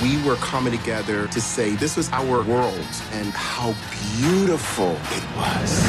We 0.01 0.15
were 0.25 0.37
coming 0.37 0.71
together 0.71 1.27
to 1.27 1.41
say 1.41 1.75
this 1.75 1.97
was 1.97 2.09
our 2.13 2.41
world 2.43 2.87
and 3.11 3.33
how 3.33 3.75
beautiful 4.15 4.95
it 5.11 5.23
was. 5.35 5.83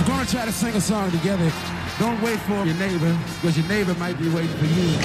We're 0.00 0.16
gonna 0.16 0.26
try 0.26 0.46
to 0.46 0.52
sing 0.52 0.74
a 0.74 0.80
song 0.80 1.12
together. 1.12 1.48
Don't 2.00 2.20
wait 2.20 2.40
for 2.40 2.64
your 2.66 2.74
neighbor, 2.74 3.16
because 3.40 3.56
your 3.56 3.68
neighbor 3.68 3.94
might 4.00 4.18
be 4.18 4.28
waiting 4.30 4.56
for 4.58 4.66
you. 4.66 4.98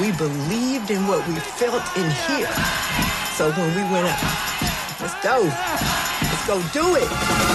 We 0.00 0.10
believed 0.12 0.90
in 0.90 1.06
what 1.06 1.26
we 1.28 1.34
felt 1.34 1.84
in 1.96 2.10
here. 2.26 2.52
So 3.36 3.52
when 3.52 3.68
we 3.76 3.82
went 3.92 4.08
up, 4.08 4.20
let's 5.00 5.14
go. 5.22 5.44
Let's 5.44 6.46
go 6.48 6.60
do 6.72 6.96
it. 6.96 7.53